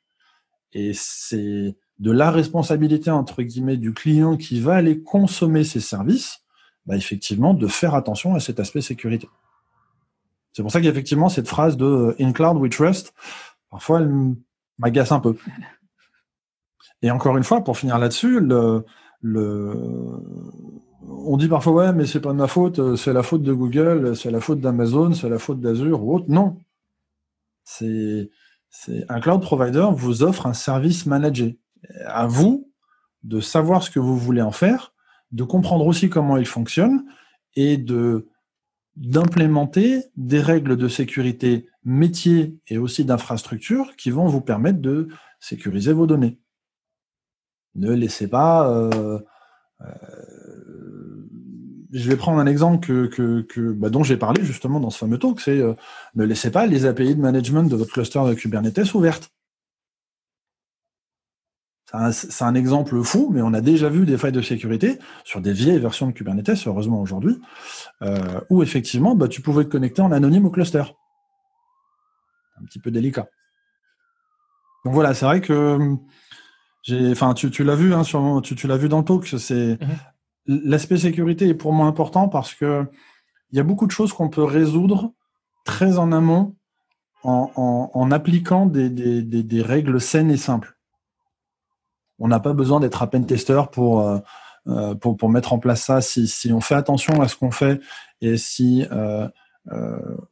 Et 0.74 0.91
c'est 0.93 1.76
de 2.00 2.12
la 2.12 2.32
responsabilité 2.32 3.10
entre 3.10 3.41
guillemets 3.41 3.78
du 3.78 3.93
client 3.93 4.38
qui 4.38 4.60
va 4.60 4.76
aller 4.76 5.02
consommer 5.02 5.63
ces 5.63 5.80
services, 5.80 6.39
bah, 6.86 6.95
effectivement 6.95 7.54
de 7.54 7.67
faire 7.67 7.95
attention 7.95 8.36
à 8.36 8.39
cet 8.39 8.60
aspect 8.60 8.82
sécurité. 8.82 9.30
C'est 10.54 10.62
pour 10.62 10.71
ça 10.71 10.80
qu'effectivement 10.80 11.30
cette 11.30 11.48
phrase 11.48 11.76
de 11.78 11.86
euh, 11.86 12.15
In 12.19 12.32
cloud 12.32 12.58
we 12.58 12.69
trust, 12.69 13.13
parfois 13.69 14.02
elle 14.02 14.36
m'agace 14.78 15.12
un 15.12 15.19
peu. 15.19 15.36
Et 17.02 17.12
encore 17.12 17.38
une 17.38 17.43
fois, 17.43 17.63
pour 17.63 17.78
finir 17.78 17.98
là-dessus, 17.98 18.39
le, 18.39 18.86
le, 19.21 19.76
on 21.08 21.38
dit 21.38 21.48
parfois 21.48 21.74
ouais, 21.74 21.94
mais 21.94 22.06
c'est 22.06 22.20
pas 22.20 22.32
de 22.32 22.38
ma 22.38 22.48
faute, 22.48 22.80
euh, 22.80 22.96
c'est 22.96 23.13
la 23.13 23.24
faute 23.24 23.44
de 23.44 23.54
Google, 23.54 24.15
c'est 24.15 24.32
la 24.32 24.39
faute 24.39 24.60
d'Amazon, 24.60 25.13
c'est 25.13 25.30
la 25.30 25.39
faute 25.39 25.60
d'Azure 25.60 26.04
ou 26.04 26.15
autre. 26.15 26.26
Non, 26.30 26.58
c'est 27.63 28.30
un 29.10 29.20
cloud 29.20 29.41
provider 29.41 29.88
vous 29.94 30.24
offre 30.24 30.48
un 30.48 30.54
service 30.54 31.06
managé. 31.06 31.60
À 32.06 32.28
vous 32.28 32.72
de 33.24 33.39
savoir 33.39 33.84
ce 33.84 33.89
que 33.89 34.00
vous 34.00 34.18
voulez 34.18 34.41
en 34.41 34.52
faire, 34.52 34.94
de 35.32 35.44
comprendre 35.44 35.86
aussi 35.86 36.10
comment 36.10 36.38
il 36.38 36.46
fonctionne 36.46 37.06
et 37.56 37.78
de 37.78 38.28
d'implémenter 38.96 40.06
des 40.15 40.39
règles 40.39 40.78
de 40.78 40.88
sécurité 40.88 41.68
métier 41.84 42.58
et 42.68 42.78
aussi 42.78 43.04
d'infrastructure 43.04 43.96
qui 43.98 44.10
vont 44.10 44.28
vous 44.28 44.41
permettre 44.41 44.80
de 44.80 45.10
sécuriser 45.39 45.91
vos 45.91 46.08
données. 46.08 46.39
Ne 47.76 47.91
laissez 47.91 48.30
pas 48.30 48.70
euh, 48.70 49.20
euh, 49.82 49.86
je 51.95 52.10
vais 52.10 52.17
prendre 52.17 52.39
un 52.39 52.45
exemple 52.45 53.08
que, 53.08 53.71
bah, 53.71 53.89
dont 53.89 54.03
j'ai 54.03 54.17
parlé 54.17 54.43
justement 54.43 54.81
dans 54.81 54.89
ce 54.89 54.97
fameux 54.97 55.17
talk, 55.17 55.39
c'est 55.39 55.60
euh, 55.60 55.73
ne 56.15 56.25
laissez 56.25 56.51
pas 56.51 56.65
les 56.65 56.86
API 56.86 57.15
de 57.15 57.21
management 57.21 57.63
de 57.63 57.75
votre 57.75 57.93
cluster 57.93 58.21
de 58.27 58.34
Kubernetes 58.34 58.93
ouvertes. 58.93 59.31
C'est 62.12 62.43
un, 62.43 62.55
exemple 62.55 63.01
fou, 63.03 63.29
mais 63.31 63.41
on 63.41 63.53
a 63.53 63.62
déjà 63.62 63.88
vu 63.88 64.05
des 64.05 64.17
failles 64.17 64.34
de 64.34 64.41
sécurité 64.41 64.99
sur 65.23 65.39
des 65.39 65.53
vieilles 65.53 65.79
versions 65.79 66.08
de 66.08 66.12
Kubernetes, 66.12 66.67
heureusement 66.67 66.99
aujourd'hui, 66.99 67.39
euh, 68.01 68.41
où 68.49 68.62
effectivement 68.62 69.15
bah, 69.15 69.29
tu 69.29 69.39
pouvais 69.41 69.63
te 69.63 69.69
connecter 69.69 70.01
en 70.01 70.12
anonyme 70.12 70.45
au 70.45 70.49
cluster. 70.49 70.84
Un 72.60 72.65
petit 72.65 72.79
peu 72.79 72.91
délicat. 72.91 73.29
Donc 74.84 74.93
voilà, 74.93 75.13
c'est 75.13 75.25
vrai 75.25 75.39
que 75.39 75.95
tu, 76.84 77.63
l'as 77.63 77.75
vu, 77.75 77.93
hein, 77.93 78.01
tu, 78.41 78.55
vu 78.55 78.89
dans 78.89 78.99
le 78.99 79.05
talk, 79.05 79.25
c'est 79.27 79.79
mhm. 79.79 79.95
L'aspect 80.47 80.97
sécurité 80.97 81.47
est 81.47 81.55
pour 81.55 81.73
moi 81.73 81.88
important 81.88 82.29
parce 82.29 82.53
que 82.53 82.86
il 83.51 83.58
y 83.58 83.60
a 83.62 83.63
beaucoup 83.63 83.88
de 83.88 83.91
choses 83.91 84.13
qu'on 84.13 84.29
peut 84.29 84.43
résoudre 84.43 85.13
très 85.63 85.97
en 85.97 86.12
amont 86.12 86.55
en, 87.23 88.12
appliquant 88.12 88.65
des, 88.67 89.62
règles 89.62 89.99
saines 89.99 90.29
et 90.29 90.38
simples. 90.38 90.77
On 92.19 92.27
n'a 92.27 92.39
pas 92.39 92.53
besoin 92.53 92.79
d'être 92.79 93.01
à 93.01 93.10
peine 93.10 93.25
testeur 93.25 93.71
euh, 93.77 94.19
euh, 94.67 94.95
pour, 94.95 95.17
pour, 95.17 95.29
mettre 95.29 95.51
en 95.51 95.60
place 95.60 95.84
ça. 95.84 96.01
Si, 96.01 96.51
on 96.53 96.62
fait 96.62 96.75
attention 96.75 97.21
à 97.21 97.27
ce 97.27 97.36
qu'on 97.36 97.51
fait 97.51 97.81
et 98.21 98.38
si 98.38 98.86
euh, 98.91 99.27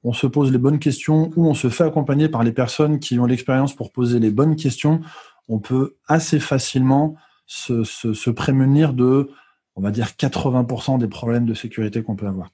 on 0.04 0.13
se 0.13 0.28
pose 0.28 0.52
les 0.52 0.60
bonnes 0.60 0.80
questions 0.80 1.32
ou 1.36 1.47
on 1.47 1.56
se 1.56 1.69
fait 1.69 1.84
accompagner 1.84 2.30
par 2.30 2.43
les 2.43 2.52
personnes 2.52 2.99
qui 2.99 3.19
ont 3.19 3.26
l'expérience 3.26 3.73
pour 3.73 3.91
poser 3.91 4.19
les 4.19 4.30
bonnes 4.30 4.56
questions, 4.56 5.02
on 5.49 5.60
peut 5.60 5.95
assez 6.08 6.39
facilement 6.39 7.15
se 7.47 8.30
prémunir 8.30 8.93
de 8.93 9.30
on 9.76 9.82
va 9.82 9.92
dire 9.92 10.08
80% 10.08 11.00
des 11.00 11.08
problèmes 11.08 11.46
de 11.46 11.54
sécurité 11.54 12.04
qu'on 12.04 12.16
peut 12.16 12.28
avoir. 12.28 12.52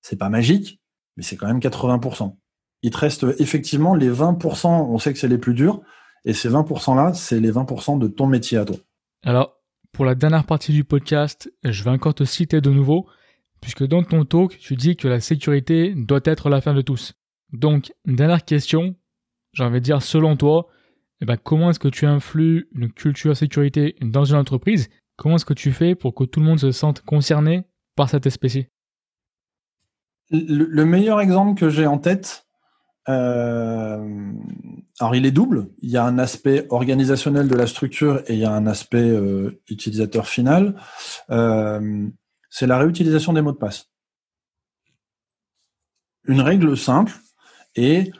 C'est 0.00 0.16
pas 0.16 0.28
magique, 0.28 0.80
mais 1.16 1.22
c'est 1.22 1.36
quand 1.36 1.46
même 1.46 1.58
80%. 1.58 2.36
Il 2.82 2.90
te 2.90 2.98
reste 2.98 3.26
effectivement 3.38 3.94
les 3.94 4.10
20%, 4.10 4.68
on 4.68 4.98
sait 4.98 5.12
que 5.12 5.18
c'est 5.18 5.28
les 5.28 5.38
plus 5.38 5.54
durs, 5.54 5.80
et 6.24 6.32
ces 6.32 6.50
20%-là, 6.50 7.14
c'est 7.14 7.40
les 7.40 7.52
20% 7.52 7.98
de 7.98 8.08
ton 8.08 8.26
métier 8.26 8.58
à 8.58 8.64
toi. 8.64 8.76
Alors, 9.22 9.54
pour 9.92 10.04
la 10.04 10.14
dernière 10.14 10.44
partie 10.44 10.72
du 10.72 10.84
podcast, 10.84 11.52
je 11.62 11.84
vais 11.84 11.90
encore 11.90 12.14
te 12.14 12.24
citer 12.24 12.60
de 12.60 12.70
nouveau, 12.70 13.06
puisque 13.60 13.84
dans 13.84 14.02
ton 14.02 14.24
talk, 14.24 14.58
tu 14.58 14.76
dis 14.76 14.96
que 14.96 15.08
la 15.08 15.20
sécurité 15.20 15.94
doit 15.94 16.20
être 16.24 16.50
l'affaire 16.50 16.74
de 16.74 16.82
tous. 16.82 17.14
Donc, 17.52 17.92
dernière 18.04 18.44
question, 18.44 18.96
j'ai 19.52 19.64
envie 19.64 19.78
de 19.78 19.84
dire, 19.84 20.02
selon 20.02 20.36
toi, 20.36 20.68
eh 21.20 21.26
ben, 21.26 21.36
comment 21.36 21.70
est-ce 21.70 21.78
que 21.78 21.88
tu 21.88 22.06
influes 22.06 22.68
une 22.74 22.92
culture 22.92 23.36
sécurité 23.36 23.96
dans 24.02 24.24
une 24.24 24.36
entreprise? 24.36 24.90
Comment 25.16 25.36
est-ce 25.36 25.44
que 25.44 25.54
tu 25.54 25.72
fais 25.72 25.94
pour 25.94 26.14
que 26.14 26.24
tout 26.24 26.40
le 26.40 26.46
monde 26.46 26.58
se 26.58 26.72
sente 26.72 27.02
concerné 27.02 27.64
par 27.96 28.10
cette 28.10 28.26
espèce 28.26 28.58
le, 30.30 30.84
meilleur 30.84 31.20
exemple 31.20 31.58
que 31.58 31.68
j'ai 31.68 31.86
en 31.86 31.98
tête, 31.98 32.46
euh, 33.08 34.32
alors 34.98 35.14
il 35.14 35.26
est 35.26 35.30
double. 35.30 35.68
Il 35.78 35.90
y 35.90 35.96
a 35.96 36.04
un 36.04 36.18
aspect 36.18 36.66
organisationnel 36.70 37.48
de 37.48 37.54
la 37.54 37.66
structure 37.66 38.22
et 38.26 38.34
il 38.34 38.38
y 38.38 38.44
a 38.44 38.52
un 38.52 38.66
aspect 38.66 39.10
euh, 39.10 39.60
utilisateur 39.68 40.26
final. 40.26 40.76
Euh, 41.30 42.08
c'est 42.50 42.66
la 42.66 42.78
réutilisation 42.78 43.32
des 43.32 43.42
mots 43.42 43.52
de 43.52 43.58
passe. 43.58 43.90
Une 46.26 46.40
règle 46.40 46.76
simple 46.76 47.12
est 47.74 48.12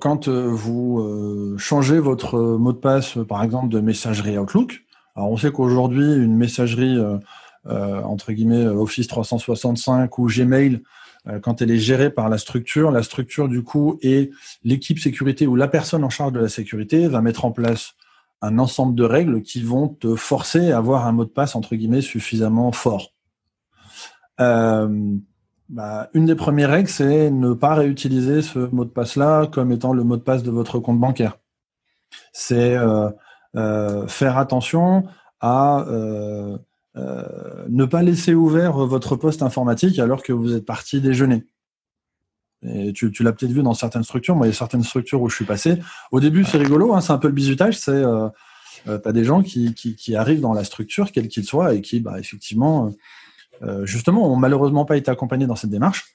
quand 0.00 0.26
vous 0.26 1.54
changez 1.58 1.98
votre 1.98 2.38
mot 2.56 2.72
de 2.72 2.78
passe, 2.78 3.18
par 3.28 3.42
exemple, 3.44 3.68
de 3.68 3.78
messagerie 3.78 4.38
Outlook, 4.38 4.85
alors 5.16 5.30
on 5.30 5.36
sait 5.36 5.50
qu'aujourd'hui, 5.50 6.04
une 6.04 6.36
messagerie 6.36 6.98
euh, 6.98 7.18
euh, 7.66 8.02
entre 8.02 8.32
guillemets 8.32 8.66
Office 8.66 9.08
365 9.08 10.18
ou 10.18 10.26
Gmail, 10.26 10.82
euh, 11.26 11.40
quand 11.40 11.62
elle 11.62 11.70
est 11.70 11.78
gérée 11.78 12.10
par 12.10 12.28
la 12.28 12.38
structure, 12.38 12.90
la 12.90 13.02
structure 13.02 13.48
du 13.48 13.62
coup 13.62 13.98
et 14.02 14.30
l'équipe 14.62 14.98
sécurité 14.98 15.46
ou 15.46 15.56
la 15.56 15.68
personne 15.68 16.04
en 16.04 16.10
charge 16.10 16.32
de 16.32 16.40
la 16.40 16.48
sécurité 16.48 17.08
va 17.08 17.22
mettre 17.22 17.44
en 17.44 17.50
place 17.50 17.94
un 18.42 18.58
ensemble 18.58 18.94
de 18.94 19.04
règles 19.04 19.42
qui 19.42 19.62
vont 19.62 19.88
te 19.88 20.14
forcer 20.14 20.70
à 20.70 20.78
avoir 20.78 21.06
un 21.06 21.12
mot 21.12 21.24
de 21.24 21.30
passe 21.30 21.56
entre 21.56 21.74
guillemets 21.74 22.02
suffisamment 22.02 22.70
fort. 22.70 23.12
Bah, 25.68 26.10
une 26.14 26.26
des 26.26 26.36
premières 26.36 26.70
règles, 26.70 26.88
c'est 26.88 27.30
ne 27.30 27.52
pas 27.52 27.74
réutiliser 27.74 28.40
ce 28.40 28.58
mot 28.58 28.84
de 28.84 28.90
passe-là 28.90 29.46
comme 29.48 29.72
étant 29.72 29.92
le 29.92 30.04
mot 30.04 30.16
de 30.16 30.22
passe 30.22 30.44
de 30.44 30.50
votre 30.52 30.78
compte 30.78 31.00
bancaire. 31.00 31.38
C'est 32.32 32.76
euh, 32.76 33.10
faire 34.08 34.38
attention 34.38 35.04
à 35.40 35.86
euh, 35.88 36.56
euh, 36.96 37.22
ne 37.68 37.84
pas 37.84 38.02
laisser 38.02 38.34
ouvert 38.34 38.72
votre 38.72 39.16
poste 39.16 39.42
informatique 39.42 39.98
alors 39.98 40.22
que 40.22 40.32
vous 40.32 40.54
êtes 40.54 40.64
parti 40.64 41.00
déjeuner. 41.00 41.44
Tu, 42.94 43.12
l'as 43.20 43.32
peut-être 43.32 43.52
vu 43.52 43.62
dans 43.62 43.74
certaines 43.74 44.02
structures. 44.02 44.34
Moi, 44.34 44.46
il 44.46 44.50
y 44.50 44.52
a 44.52 44.56
certaines 44.56 44.82
structures 44.82 45.22
où 45.22 45.28
je 45.28 45.36
suis 45.36 45.44
passé. 45.44 45.78
Au 46.10 46.18
début, 46.18 46.42
c'est 46.42 46.58
rigolo, 46.58 46.94
hein, 46.94 47.00
c'est 47.00 47.12
un 47.12 47.18
peu 47.18 47.28
le 47.28 47.34
bizutage. 47.34 47.78
C'est 47.78 47.92
euh, 47.92 48.28
as 48.86 49.12
des 49.12 49.24
gens 49.24 49.42
qui, 49.42 50.16
arrivent 50.16 50.40
dans 50.40 50.54
la 50.54 50.64
structure, 50.64 51.12
quel 51.12 51.28
qu'il 51.28 51.44
soit, 51.44 51.74
et 51.74 51.80
qui, 51.80 52.00
bah, 52.00 52.18
effectivement, 52.18 52.92
justement, 53.84 54.32
ont 54.32 54.36
malheureusement 54.36 54.84
pas 54.84 54.96
été 54.96 55.10
accompagnés 55.10 55.46
dans 55.46 55.54
cette 55.54 55.70
démarche. 55.70 56.06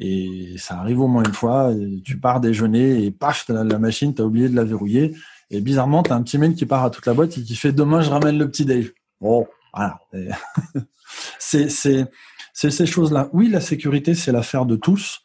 Et 0.00 0.56
ça 0.58 0.78
arrive 0.80 1.00
au 1.00 1.06
moins 1.06 1.22
une 1.22 1.34
fois. 1.34 1.72
tu 2.04 2.18
pars 2.18 2.40
déjeuner 2.40 3.04
et 3.04 3.12
paf, 3.12 3.48
la, 3.48 3.62
la 3.62 3.78
machine, 3.78 4.14
tu 4.14 4.22
as 4.22 4.24
oublié 4.24 4.48
de 4.48 4.56
la 4.56 4.64
verrouiller. 4.64 5.14
Et 5.50 5.60
bizarrement, 5.60 6.02
tu 6.02 6.12
un 6.12 6.22
petit 6.22 6.38
mail 6.38 6.54
qui 6.54 6.66
part 6.66 6.84
à 6.84 6.90
toute 6.90 7.06
la 7.06 7.14
boîte 7.14 7.36
et 7.38 7.42
qui 7.42 7.56
fait 7.56 7.72
demain, 7.72 8.00
je 8.00 8.10
ramène 8.10 8.38
le 8.38 8.50
petit 8.50 8.64
Dave. 8.64 8.90
Bon, 9.20 9.46
voilà. 9.72 10.00
c'est 11.38 11.68
ces 11.68 12.86
choses-là. 12.86 13.28
Oui, 13.32 13.48
la 13.48 13.60
sécurité, 13.60 14.14
c'est 14.14 14.32
l'affaire 14.32 14.66
de 14.66 14.76
tous. 14.76 15.20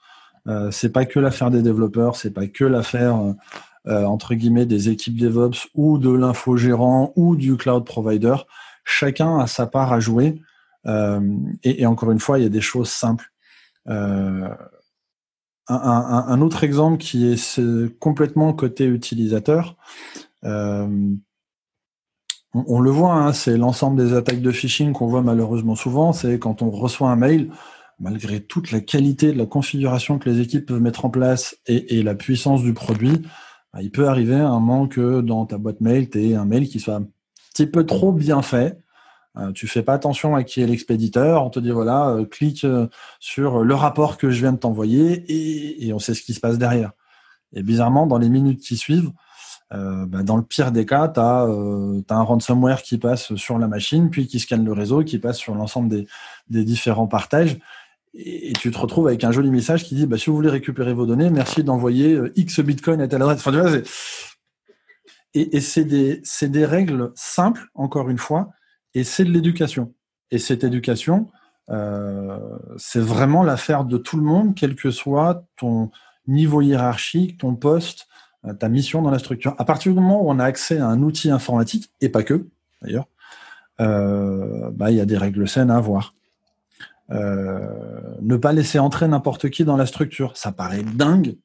Euh, 0.47 0.71
c'est 0.71 0.91
pas 0.91 1.05
que 1.05 1.19
l'affaire 1.19 1.51
des 1.51 1.61
développeurs, 1.61 2.15
c'est 2.15 2.31
pas 2.31 2.47
que 2.47 2.63
l'affaire 2.63 3.17
euh, 3.17 3.33
euh, 3.87 4.03
entre 4.03 4.35
guillemets 4.35 4.65
des 4.65 4.89
équipes 4.89 5.17
DevOps 5.17 5.67
ou 5.73 5.97
de 5.97 6.11
l'infogérant 6.11 7.13
ou 7.15 7.35
du 7.35 7.55
cloud 7.55 7.85
provider. 7.85 8.35
Chacun 8.83 9.39
a 9.39 9.47
sa 9.47 9.67
part 9.67 9.93
à 9.93 9.99
jouer. 9.99 10.41
Euh, 10.85 11.21
et, 11.63 11.85
encore 11.85 12.11
une 12.11 12.19
fois, 12.19 12.39
il 12.39 12.43
y 12.43 12.45
a 12.45 12.49
des 12.49 12.61
choses 12.61 12.89
simples. 12.89 13.31
Un, 15.71 16.41
autre 16.41 16.63
exemple 16.63 16.97
qui 16.97 17.31
est 17.31 17.59
complètement 17.99 18.53
côté 18.53 18.85
utilisateur, 18.85 19.77
euh, 20.43 20.87
on, 22.53 22.79
le 22.79 22.89
voit, 22.89 23.13
hein, 23.13 23.33
c'est 23.33 23.57
l'ensemble 23.57 24.03
des 24.03 24.15
attaques 24.15 24.41
de 24.41 24.51
phishing 24.51 24.93
qu'on 24.93 25.07
voit 25.07 25.21
malheureusement 25.21 25.75
souvent, 25.75 26.13
c'est 26.13 26.39
quand 26.39 26.63
on 26.63 26.71
reçoit 26.71 27.11
un 27.11 27.15
mail, 27.15 27.51
malgré 27.99 28.41
toute 28.41 28.71
la 28.71 28.79
qualité 28.79 29.31
de 29.31 29.37
la 29.37 29.45
configuration 29.45 30.17
que 30.17 30.29
les 30.29 30.41
équipes 30.41 30.65
peuvent 30.65 30.81
mettre 30.81 31.05
en 31.05 31.09
place 31.09 31.57
et, 31.67 32.01
la 32.01 32.15
puissance 32.15 32.63
du 32.63 32.73
produit, 32.73 33.21
bah, 33.73 33.81
il 33.81 33.91
peut 33.91 34.07
arriver 34.07 34.35
un 34.35 34.59
moment 34.59 34.87
que 34.87 35.21
dans 35.21 35.45
ta 35.45 35.57
boîte 35.57 35.81
mail, 35.81 36.09
tu 36.09 36.19
aies 36.29 36.35
un 36.35 36.45
mail 36.45 36.67
qui 36.67 36.79
soit 36.79 36.95
un 36.95 37.07
petit 37.53 37.67
peu 37.67 37.85
trop 37.85 38.11
bien 38.11 38.41
fait, 38.41 38.79
euh, 39.39 39.51
tu 39.51 39.67
fais 39.67 39.83
pas 39.83 39.93
attention 39.93 40.35
à 40.35 40.43
qui 40.43 40.61
est 40.61 40.67
l'expéditeur. 40.67 41.43
On 41.43 41.49
te 41.49 41.59
dit 41.59 41.71
voilà, 41.71 42.09
euh, 42.09 42.25
clique 42.25 42.63
euh, 42.65 42.87
sur 43.19 43.63
le 43.63 43.75
rapport 43.75 44.17
que 44.17 44.29
je 44.29 44.39
viens 44.39 44.51
de 44.51 44.57
t'envoyer 44.57 45.85
et, 45.85 45.93
on 45.93 45.99
sait 45.99 46.13
ce 46.13 46.21
qui 46.21 46.33
se 46.33 46.39
passe 46.39 46.57
derrière. 46.57 46.91
Et 47.53 47.63
bizarrement, 47.63 48.05
dans 48.05 48.17
les 48.17 48.29
minutes 48.29 48.61
qui 48.61 48.77
suivent, 48.77 49.11
bah, 49.71 50.23
dans 50.23 50.35
le 50.37 50.43
pire 50.43 50.71
des 50.71 50.85
cas, 50.85 51.07
tu 51.07 51.19
as, 51.19 51.45
un 51.45 52.21
ransomware 52.23 52.81
qui 52.81 52.97
passe 52.97 53.35
sur 53.35 53.59
la 53.59 53.67
machine, 53.67 54.09
puis 54.09 54.27
qui 54.27 54.39
scanne 54.39 54.65
le 54.65 54.73
réseau, 54.73 55.03
qui 55.03 55.19
passe 55.19 55.37
sur 55.37 55.55
l'ensemble 55.55 56.05
des, 56.49 56.63
différents 56.63 57.07
partages. 57.07 57.57
Et, 58.13 58.53
tu 58.53 58.71
te 58.71 58.77
retrouves 58.77 59.07
avec 59.07 59.23
un 59.23 59.31
joli 59.31 59.49
message 59.49 59.83
qui 59.83 59.95
dit 59.95 60.05
bah, 60.05 60.17
si 60.17 60.29
vous 60.29 60.35
voulez 60.35 60.49
récupérer 60.49 60.93
vos 60.93 61.05
données, 61.05 61.29
merci 61.29 61.63
d'envoyer 61.63 62.19
X 62.35 62.59
bitcoin 62.59 63.01
à 63.01 63.07
telle 63.07 63.21
adresse. 63.21 63.39
Enfin, 63.39 63.51
tu 63.51 63.59
vois, 63.59 63.81
Et, 65.33 65.59
c'est 65.59 65.85
des, 65.85 66.21
des 66.43 66.65
règles 66.65 67.11
simples, 67.15 67.67
encore 67.73 68.09
une 68.09 68.19
fois, 68.19 68.49
et 68.93 69.03
c'est 69.03 69.23
de 69.23 69.31
l'éducation. 69.31 69.93
Et 70.31 70.37
cette 70.37 70.63
éducation, 70.63 71.27
euh, 71.69 72.39
c'est 72.77 72.99
vraiment 72.99 73.43
l'affaire 73.43 73.83
de 73.85 73.97
tout 73.97 74.17
le 74.17 74.23
monde, 74.23 74.55
quel 74.55 74.75
que 74.75 74.91
soit 74.91 75.45
ton 75.55 75.91
niveau 76.27 76.61
hiérarchique, 76.61 77.37
ton 77.39 77.55
poste, 77.55 78.07
euh, 78.45 78.53
ta 78.53 78.69
mission 78.69 79.01
dans 79.01 79.11
la 79.11 79.19
structure. 79.19 79.55
À 79.57 79.65
partir 79.65 79.93
du 79.93 79.99
moment 79.99 80.21
où 80.23 80.29
on 80.29 80.39
a 80.39 80.45
accès 80.45 80.79
à 80.79 80.87
un 80.87 81.01
outil 81.01 81.29
informatique, 81.31 81.91
et 82.01 82.09
pas 82.09 82.23
que, 82.23 82.47
d'ailleurs, 82.81 83.07
euh, 83.79 84.69
bah, 84.71 84.91
il 84.91 84.97
y 84.97 85.01
a 85.01 85.05
des 85.05 85.17
règles 85.17 85.47
saines 85.47 85.71
à 85.71 85.77
avoir. 85.77 86.15
ne 87.09 88.37
pas 88.37 88.53
laisser 88.53 88.79
entrer 88.79 89.07
n'importe 89.07 89.49
qui 89.49 89.63
dans 89.63 89.77
la 89.77 89.85
structure, 89.85 90.37
ça 90.37 90.51
paraît 90.51 90.83
dingue, 90.83 91.37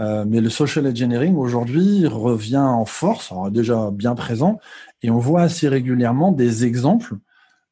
euh, 0.00 0.24
mais 0.26 0.40
le 0.40 0.48
social 0.48 0.86
engineering 0.86 1.36
aujourd'hui 1.36 2.06
revient 2.06 2.56
en 2.56 2.86
force, 2.86 3.32
déjà 3.50 3.90
bien 3.90 4.14
présent, 4.14 4.58
et 5.02 5.10
on 5.10 5.18
voit 5.18 5.42
assez 5.42 5.68
régulièrement 5.68 6.32
des 6.32 6.64
exemples 6.64 7.16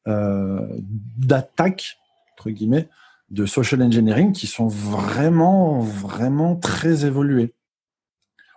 euh, 0.07 0.67
d'attaques 1.17 1.97
entre 2.33 2.51
guillemets 2.51 2.87
de 3.31 3.45
social 3.45 3.81
engineering 3.81 4.31
qui 4.31 4.47
sont 4.47 4.67
vraiment 4.67 5.79
vraiment 5.79 6.55
très 6.55 7.05
évolués. 7.05 7.53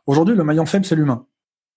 Aujourd'hui, 0.07 0.35
le 0.35 0.45
maillon 0.45 0.67
faible 0.67 0.85
c'est 0.85 0.97
l'humain. 0.97 1.27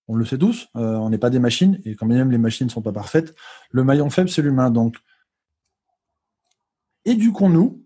On 0.08 0.16
le 0.16 0.26
sait 0.26 0.38
tous, 0.38 0.68
euh, 0.76 0.96
on 0.96 1.10
n'est 1.10 1.18
pas 1.18 1.30
des 1.30 1.40
machines 1.40 1.82
et 1.86 1.96
quand 1.96 2.06
même 2.06 2.30
les 2.30 2.38
machines 2.38 2.68
ne 2.68 2.72
sont 2.72 2.82
pas 2.82 2.92
parfaites. 2.92 3.36
Le 3.72 3.84
maillon 3.84 4.10
faible 4.10 4.30
c'est 4.30 4.42
l'humain. 4.42 4.70
Donc 4.70 4.98
éduquons-nous 7.06 7.82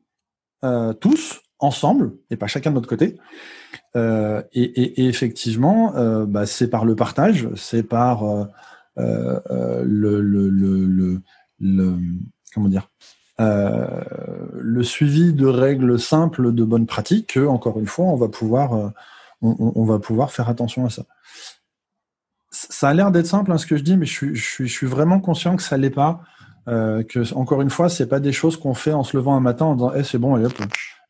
tous 1.00 1.41
ensemble 1.60 2.13
et 2.30 2.36
pas 2.36 2.48
chacun 2.48 2.72
de 2.72 2.76
notre 2.76 2.89
côté. 2.89 3.17
Euh, 3.95 4.41
et, 4.54 5.08
effectivement, 5.08 5.95
euh, 5.95 6.26
bah, 6.26 6.45
c'est 6.45 6.69
par 6.69 6.86
le 6.86 6.95
partage, 6.95 7.50
c'est 7.56 7.84
par 7.84 8.24
euh, 8.98 9.84
le, 9.86 11.22
comment 12.54 12.69
dire 12.69 12.89
le 13.41 14.84
suivi 14.84 15.32
de 15.32 15.45
règles 15.45 15.98
simples 15.98 16.54
de 16.54 16.63
bonnes 16.65 16.86
pratiques 16.86 17.36
que, 17.36 17.39
encore 17.39 17.80
une 17.80 17.88
fois, 17.88 18.06
on 18.06 18.15
va 18.17 18.28
pouvoir 20.00 20.32
faire 20.32 20.50
attention 20.50 20.86
à 20.86 20.89
ça. 20.89 21.04
Ça 22.52 22.89
a 22.89 22.93
l'air 22.93 23.12
d'être 23.12 23.28
simple 23.28 23.54
hein, 23.54 23.58
ce 23.58 23.65
que 23.65 23.78
je 23.78 23.84
dis, 23.84 23.95
mais 23.95 24.06
je 24.06 24.34
suis 24.65 24.88
vraiment 24.88 25.22
conscient 25.22 25.56
que 25.56 25.63
ça 25.63 25.78
l'est 25.78 25.89
pas. 25.89 26.22
Que 26.69 27.34
encore 27.34 27.62
une 27.62 27.69
fois, 27.69 27.89
c'est 27.89 28.08
pas 28.08 28.19
des 28.19 28.32
choses 28.32 28.58
qu'on 28.58 28.73
fait 28.73 28.93
en 28.93 29.03
se 29.03 29.17
levant 29.17 29.36
un 29.36 29.39
matin 29.39 29.65
en 29.65 29.75
disant, 29.75 29.91
eh, 29.95 30.03
c'est 30.03 30.17
bon, 30.17 30.36
allez 30.36 30.45
hop, 30.45 30.53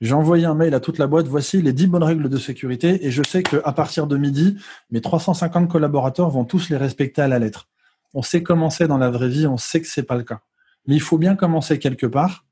j'ai 0.02 0.14
envoyé 0.14 0.46
un 0.46 0.56
mail 0.56 0.74
à 0.74 0.80
toute 0.80 0.98
la 0.98 1.08
boîte. 1.08 1.28
Voici 1.28 1.62
les 1.62 1.74
10 1.74 1.88
bonnes 1.88 2.04
règles 2.04 2.30
de 2.30 2.38
sécurité. 2.38 3.06
Et 3.06 3.12
je 3.12 3.22
sais 3.24 3.44
qu'à 3.44 3.72
partir 3.74 4.08
de 4.08 4.18
midi, 4.18 4.58
mes 4.92 5.02
350 5.02 5.70
collaborateurs 5.70 6.30
vont 6.30 6.46
tous 6.46 6.70
les 6.70 6.78
respecter 6.78 7.22
à 7.22 7.28
la 7.28 7.40
lettre. 7.40 7.68
On 8.14 8.22
sait 8.22 8.42
comment 8.42 8.70
c'est 8.70 8.88
dans 8.88 8.98
la 8.98 9.10
vraie 9.10 9.28
vie. 9.28 9.46
On 9.46 9.58
sait 9.58 9.82
que 9.82 9.88
c'est 9.88 10.04
pas 10.04 10.16
le 10.16 10.24
cas. 10.24 10.42
Mais 10.88 10.96
il 10.96 11.02
faut 11.02 11.18
bien 11.18 11.36
commencer 11.36 11.80
quelque 11.80 12.06
part. 12.06 12.46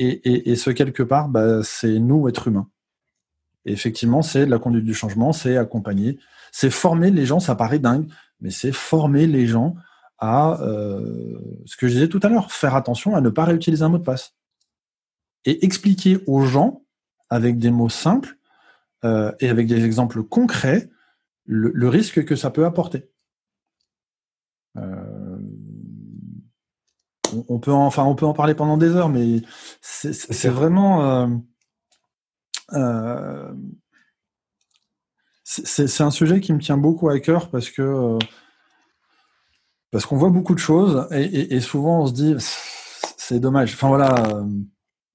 Et, 0.00 0.54
ce 0.54 0.70
quelque 0.70 1.02
part, 1.02 1.28
bah, 1.28 1.62
c'est 1.64 1.98
nous, 1.98 2.28
êtres 2.28 2.46
humains. 2.46 2.68
Effectivement, 3.64 4.22
c'est 4.22 4.46
la 4.46 4.60
conduite 4.60 4.84
du 4.84 4.94
changement, 4.94 5.32
c'est 5.32 5.56
accompagner, 5.56 6.20
c'est 6.52 6.70
former 6.70 7.10
les 7.10 7.26
gens. 7.26 7.40
Ça 7.40 7.56
paraît 7.56 7.80
dingue, 7.80 8.06
mais 8.40 8.50
c'est 8.50 8.70
former 8.70 9.26
les 9.26 9.48
gens 9.48 9.74
à 10.18 10.60
euh, 10.62 11.38
ce 11.64 11.76
que 11.76 11.86
je 11.86 11.94
disais 11.94 12.08
tout 12.08 12.20
à 12.22 12.28
l'heure, 12.28 12.50
faire 12.52 12.74
attention 12.74 13.14
à 13.14 13.20
ne 13.20 13.30
pas 13.30 13.44
réutiliser 13.44 13.84
un 13.84 13.88
mot 13.88 13.98
de 13.98 14.04
passe 14.04 14.34
et 15.44 15.64
expliquer 15.64 16.18
aux 16.26 16.44
gens, 16.44 16.82
avec 17.30 17.58
des 17.58 17.70
mots 17.70 17.88
simples 17.88 18.36
euh, 19.04 19.32
et 19.40 19.48
avec 19.48 19.66
des 19.66 19.84
exemples 19.84 20.22
concrets, 20.22 20.90
le, 21.44 21.88
risque 21.88 22.24
que 22.24 22.36
ça 22.36 22.50
peut 22.50 22.66
apporter. 22.66 23.10
Euh, 24.76 25.38
on, 27.48 27.58
peut 27.58 27.72
en, 27.72 27.86
enfin, 27.86 28.04
on 28.04 28.14
peut 28.14 28.26
en 28.26 28.34
parler 28.34 28.54
pendant 28.54 28.76
des 28.76 28.90
heures, 28.96 29.08
mais 29.08 29.42
c'est 29.80 30.48
vraiment. 30.48 31.42
C'est 35.44 36.02
un 36.02 36.10
sujet 36.10 36.40
qui 36.40 36.52
me 36.52 36.58
tient 36.58 36.76
beaucoup 36.76 37.08
à 37.08 37.18
cœur 37.20 37.50
parce 37.50 37.70
que 37.70 38.18
parce 39.90 40.06
qu'on 40.06 40.16
voit 40.16 40.30
beaucoup 40.30 40.54
de 40.54 40.60
choses 40.60 41.06
et, 41.10 41.54
et 41.54 41.60
souvent 41.60 42.02
on 42.02 42.06
se 42.06 42.12
dit 42.12 42.34
c'est 43.16 43.40
dommage. 43.40 43.74
Enfin 43.74 43.88
voilà, 43.88 44.14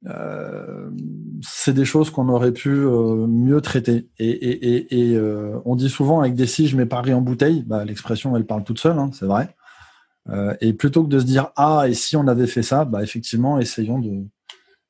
euh, 0.08 0.90
c'est 1.42 1.74
des 1.74 1.86
choses 1.86 2.10
qu'on 2.10 2.30
aurait 2.30 2.52
pu 2.52 2.70
euh, 2.70 3.26
mieux 3.28 3.62
traiter. 3.62 4.10
Et, 4.20 4.30
et, 4.30 5.12
et, 5.12 5.16
euh, 5.16 5.60
on 5.66 5.76
dit 5.76 5.90
souvent 5.90 6.20
avec 6.20 6.36
des 6.36 6.46
si 6.46 6.68
je 6.68 6.76
mets 6.76 6.86
Paris 6.86 7.14
en 7.14 7.22
bouteille, 7.22 7.64
bah, 7.64 7.86
l'expression 7.86 8.36
elle 8.36 8.46
parle 8.46 8.64
toute 8.64 8.80
seule, 8.80 9.00
hein, 9.00 9.10
c'est 9.14 9.26
vrai. 9.26 9.56
et 10.62 10.74
plutôt 10.74 11.04
que 11.04 11.10
de 11.10 11.20
se 11.20 11.26
dire 11.26 11.52
ah 11.56 11.86
et 11.88 11.94
si 11.94 12.16
on 12.16 12.28
avait 12.28 12.48
fait 12.48 12.64
ça, 12.64 12.86
bah 12.86 13.04
effectivement 13.04 13.60
essayons 13.60 14.00
de 14.00 14.26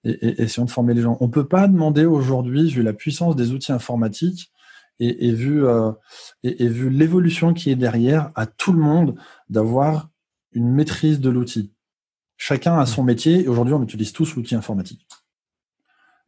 essayons 0.05 0.65
de 0.65 0.71
former 0.71 0.93
les 0.93 1.01
gens. 1.01 1.17
On 1.21 1.29
peut 1.29 1.47
pas 1.47 1.67
demander 1.67 2.05
aujourd'hui, 2.05 2.69
vu 2.69 2.83
la 2.83 2.93
puissance 2.93 3.35
des 3.35 3.51
outils 3.51 3.71
informatiques 3.71 4.51
et, 5.09 5.31
vu 5.31 5.65
et, 6.43 6.67
vu 6.67 6.89
l'évolution 6.89 7.53
qui 7.53 7.71
est 7.71 7.75
derrière, 7.75 8.31
à 8.35 8.45
tout 8.45 8.73
le 8.73 8.79
monde 8.79 9.15
d'avoir 9.49 10.09
une 10.53 10.69
maîtrise 10.69 11.19
de 11.19 11.29
l'outil. 11.29 11.73
Chacun 12.37 12.77
a 12.77 12.85
son 12.85 13.03
métier 13.03 13.43
et 13.43 13.47
aujourd'hui, 13.47 13.73
on 13.73 13.83
utilise 13.83 14.13
tous 14.13 14.35
l'outil 14.35 14.55
informatique. 14.55 15.07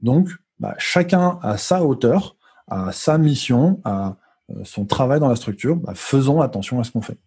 Donc, 0.02 0.30
bah, 0.60 0.76
chacun 0.78 1.40
a 1.42 1.58
sa 1.58 1.84
hauteur, 1.84 2.38
a 2.68 2.92
sa 2.92 3.18
mission, 3.18 3.82
a 3.84 4.18
euh, 4.52 4.64
son 4.64 4.86
travail 4.86 5.20
dans 5.20 5.30
la 5.30 5.36
structure. 5.36 5.76
Bah, 5.76 5.94
faisons 5.96 6.42
attention 6.42 6.80
à 6.80 6.84
ce 6.84 6.92
qu'on 6.92 7.02
fait. 7.02 7.18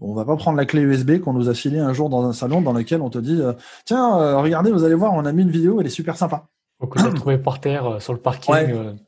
On 0.00 0.14
va 0.14 0.24
pas 0.24 0.36
prendre 0.36 0.56
la 0.56 0.66
clé 0.66 0.82
USB 0.82 1.18
qu'on 1.18 1.32
nous 1.32 1.48
a 1.48 1.54
filée 1.54 1.78
un 1.78 1.92
jour 1.92 2.08
dans 2.08 2.24
un 2.24 2.32
salon 2.32 2.60
dans 2.60 2.72
lequel 2.72 3.02
on 3.02 3.10
te 3.10 3.18
dit 3.18 3.40
euh, 3.40 3.52
tiens 3.84 4.18
euh, 4.18 4.38
regardez 4.38 4.72
vous 4.72 4.82
allez 4.84 4.94
voir 4.94 5.12
on 5.12 5.24
a 5.24 5.32
mis 5.32 5.42
une 5.42 5.50
vidéo 5.50 5.80
elle 5.80 5.86
est 5.86 5.90
super 5.90 6.16
sympa. 6.16 6.48
Ou 6.80 6.86
que 6.86 7.00
tu 7.00 7.14
trouvé 7.14 7.38
par 7.38 7.60
terre 7.60 8.00
sur 8.00 8.12
le 8.12 8.18
parking 8.18 8.54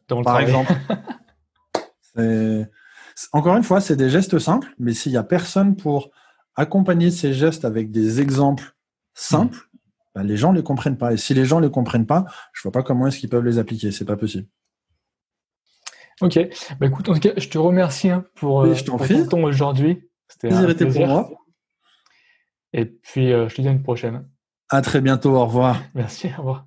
dans 0.08 0.18
le 0.18 0.24
par 0.24 0.40
exemple. 0.40 0.72
Encore 2.16 3.56
une 3.56 3.62
fois 3.62 3.80
c'est 3.80 3.96
des 3.96 4.10
gestes 4.10 4.38
simples 4.38 4.74
mais 4.78 4.92
s'il 4.92 5.12
y 5.12 5.16
a 5.16 5.22
personne 5.22 5.76
pour 5.76 6.10
accompagner 6.56 7.10
ces 7.10 7.32
gestes 7.32 7.64
avec 7.64 7.90
des 7.90 8.20
exemples 8.20 8.74
simples, 9.14 9.68
bah, 10.14 10.22
les 10.22 10.36
gens 10.36 10.52
ne 10.52 10.58
les 10.58 10.62
comprennent 10.62 10.98
pas. 10.98 11.12
Et 11.12 11.16
si 11.16 11.34
les 11.34 11.44
gens 11.44 11.60
ne 11.60 11.66
les 11.66 11.72
comprennent 11.72 12.06
pas, 12.06 12.24
je 12.52 12.62
vois 12.62 12.72
pas 12.72 12.82
comment 12.82 13.06
est-ce 13.06 13.18
qu'ils 13.18 13.28
peuvent 13.28 13.44
les 13.44 13.58
appliquer. 13.58 13.90
C'est 13.90 14.04
pas 14.04 14.16
possible. 14.16 14.46
Ok. 16.20 16.38
Bah, 16.78 16.86
écoute, 16.86 17.08
en 17.08 17.14
tout 17.14 17.20
cas, 17.20 17.32
je 17.36 17.48
te 17.48 17.58
remercie 17.58 18.10
hein, 18.10 18.24
pour, 18.36 18.64
je 18.72 18.82
euh, 18.82 18.84
ton 18.84 19.28
temps 19.28 19.42
aujourd'hui. 19.42 20.08
C'était 20.28 20.52
un 20.52 20.72
plaisir 20.72 20.88
pour 20.92 21.06
moi. 21.06 21.30
Et 22.72 22.86
puis, 22.86 23.32
euh, 23.32 23.48
je 23.48 23.56
te 23.56 23.62
dis 23.62 23.68
à 23.68 23.72
une 23.72 23.82
prochaine. 23.82 24.28
À 24.68 24.82
très 24.82 25.00
bientôt. 25.00 25.36
Au 25.36 25.46
revoir. 25.46 25.82
Merci. 25.94 26.28
Au 26.38 26.38
revoir. 26.38 26.66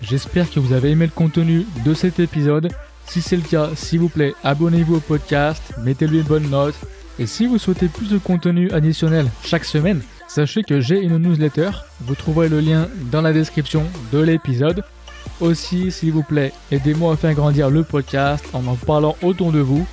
J'espère 0.00 0.50
que 0.50 0.60
vous 0.60 0.72
avez 0.72 0.90
aimé 0.90 1.06
le 1.06 1.12
contenu 1.12 1.64
de 1.84 1.94
cet 1.94 2.18
épisode. 2.18 2.72
Si 3.06 3.20
c'est 3.20 3.36
le 3.36 3.42
cas, 3.42 3.70
s'il 3.74 4.00
vous 4.00 4.08
plaît, 4.08 4.34
abonnez-vous 4.42 4.96
au 4.96 5.00
podcast, 5.00 5.62
mettez-lui 5.84 6.18
une 6.18 6.24
bonne 6.24 6.50
note 6.50 6.74
et 7.18 7.26
si 7.26 7.46
vous 7.46 7.58
souhaitez 7.58 7.88
plus 7.88 8.10
de 8.10 8.18
contenu 8.18 8.70
additionnel 8.70 9.26
chaque 9.44 9.64
semaine, 9.64 10.00
sachez 10.28 10.62
que 10.62 10.80
j'ai 10.80 11.00
une 11.00 11.18
newsletter. 11.18 11.70
Vous 12.00 12.14
trouverez 12.14 12.48
le 12.48 12.60
lien 12.60 12.88
dans 13.10 13.20
la 13.20 13.32
description 13.32 13.84
de 14.12 14.18
l'épisode. 14.18 14.82
Aussi, 15.40 15.90
s'il 15.90 16.12
vous 16.12 16.22
plaît, 16.22 16.52
aidez-moi 16.70 17.12
à 17.12 17.16
faire 17.16 17.34
grandir 17.34 17.70
le 17.70 17.84
podcast 17.84 18.44
en 18.54 18.66
en 18.66 18.76
parlant 18.76 19.16
autour 19.22 19.52
de 19.52 19.60
vous. 19.60 19.86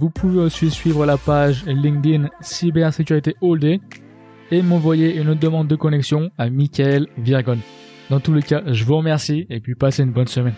Vous 0.00 0.10
pouvez 0.10 0.40
aussi 0.40 0.70
suivre 0.70 1.06
la 1.06 1.16
page 1.16 1.64
LinkedIn 1.66 2.28
Cybersécurité 2.40 3.36
All 3.40 3.58
Day 3.58 3.80
et 4.50 4.62
m'envoyer 4.62 5.16
une 5.16 5.34
demande 5.34 5.68
de 5.68 5.76
connexion 5.76 6.30
à 6.38 6.50
Michael 6.50 7.06
Virgon. 7.18 7.58
Dans 8.10 8.20
tous 8.20 8.34
les 8.34 8.42
cas, 8.42 8.62
je 8.66 8.84
vous 8.84 8.96
remercie 8.96 9.46
et 9.48 9.60
puis 9.60 9.74
passez 9.74 10.02
une 10.02 10.12
bonne 10.12 10.28
semaine. 10.28 10.54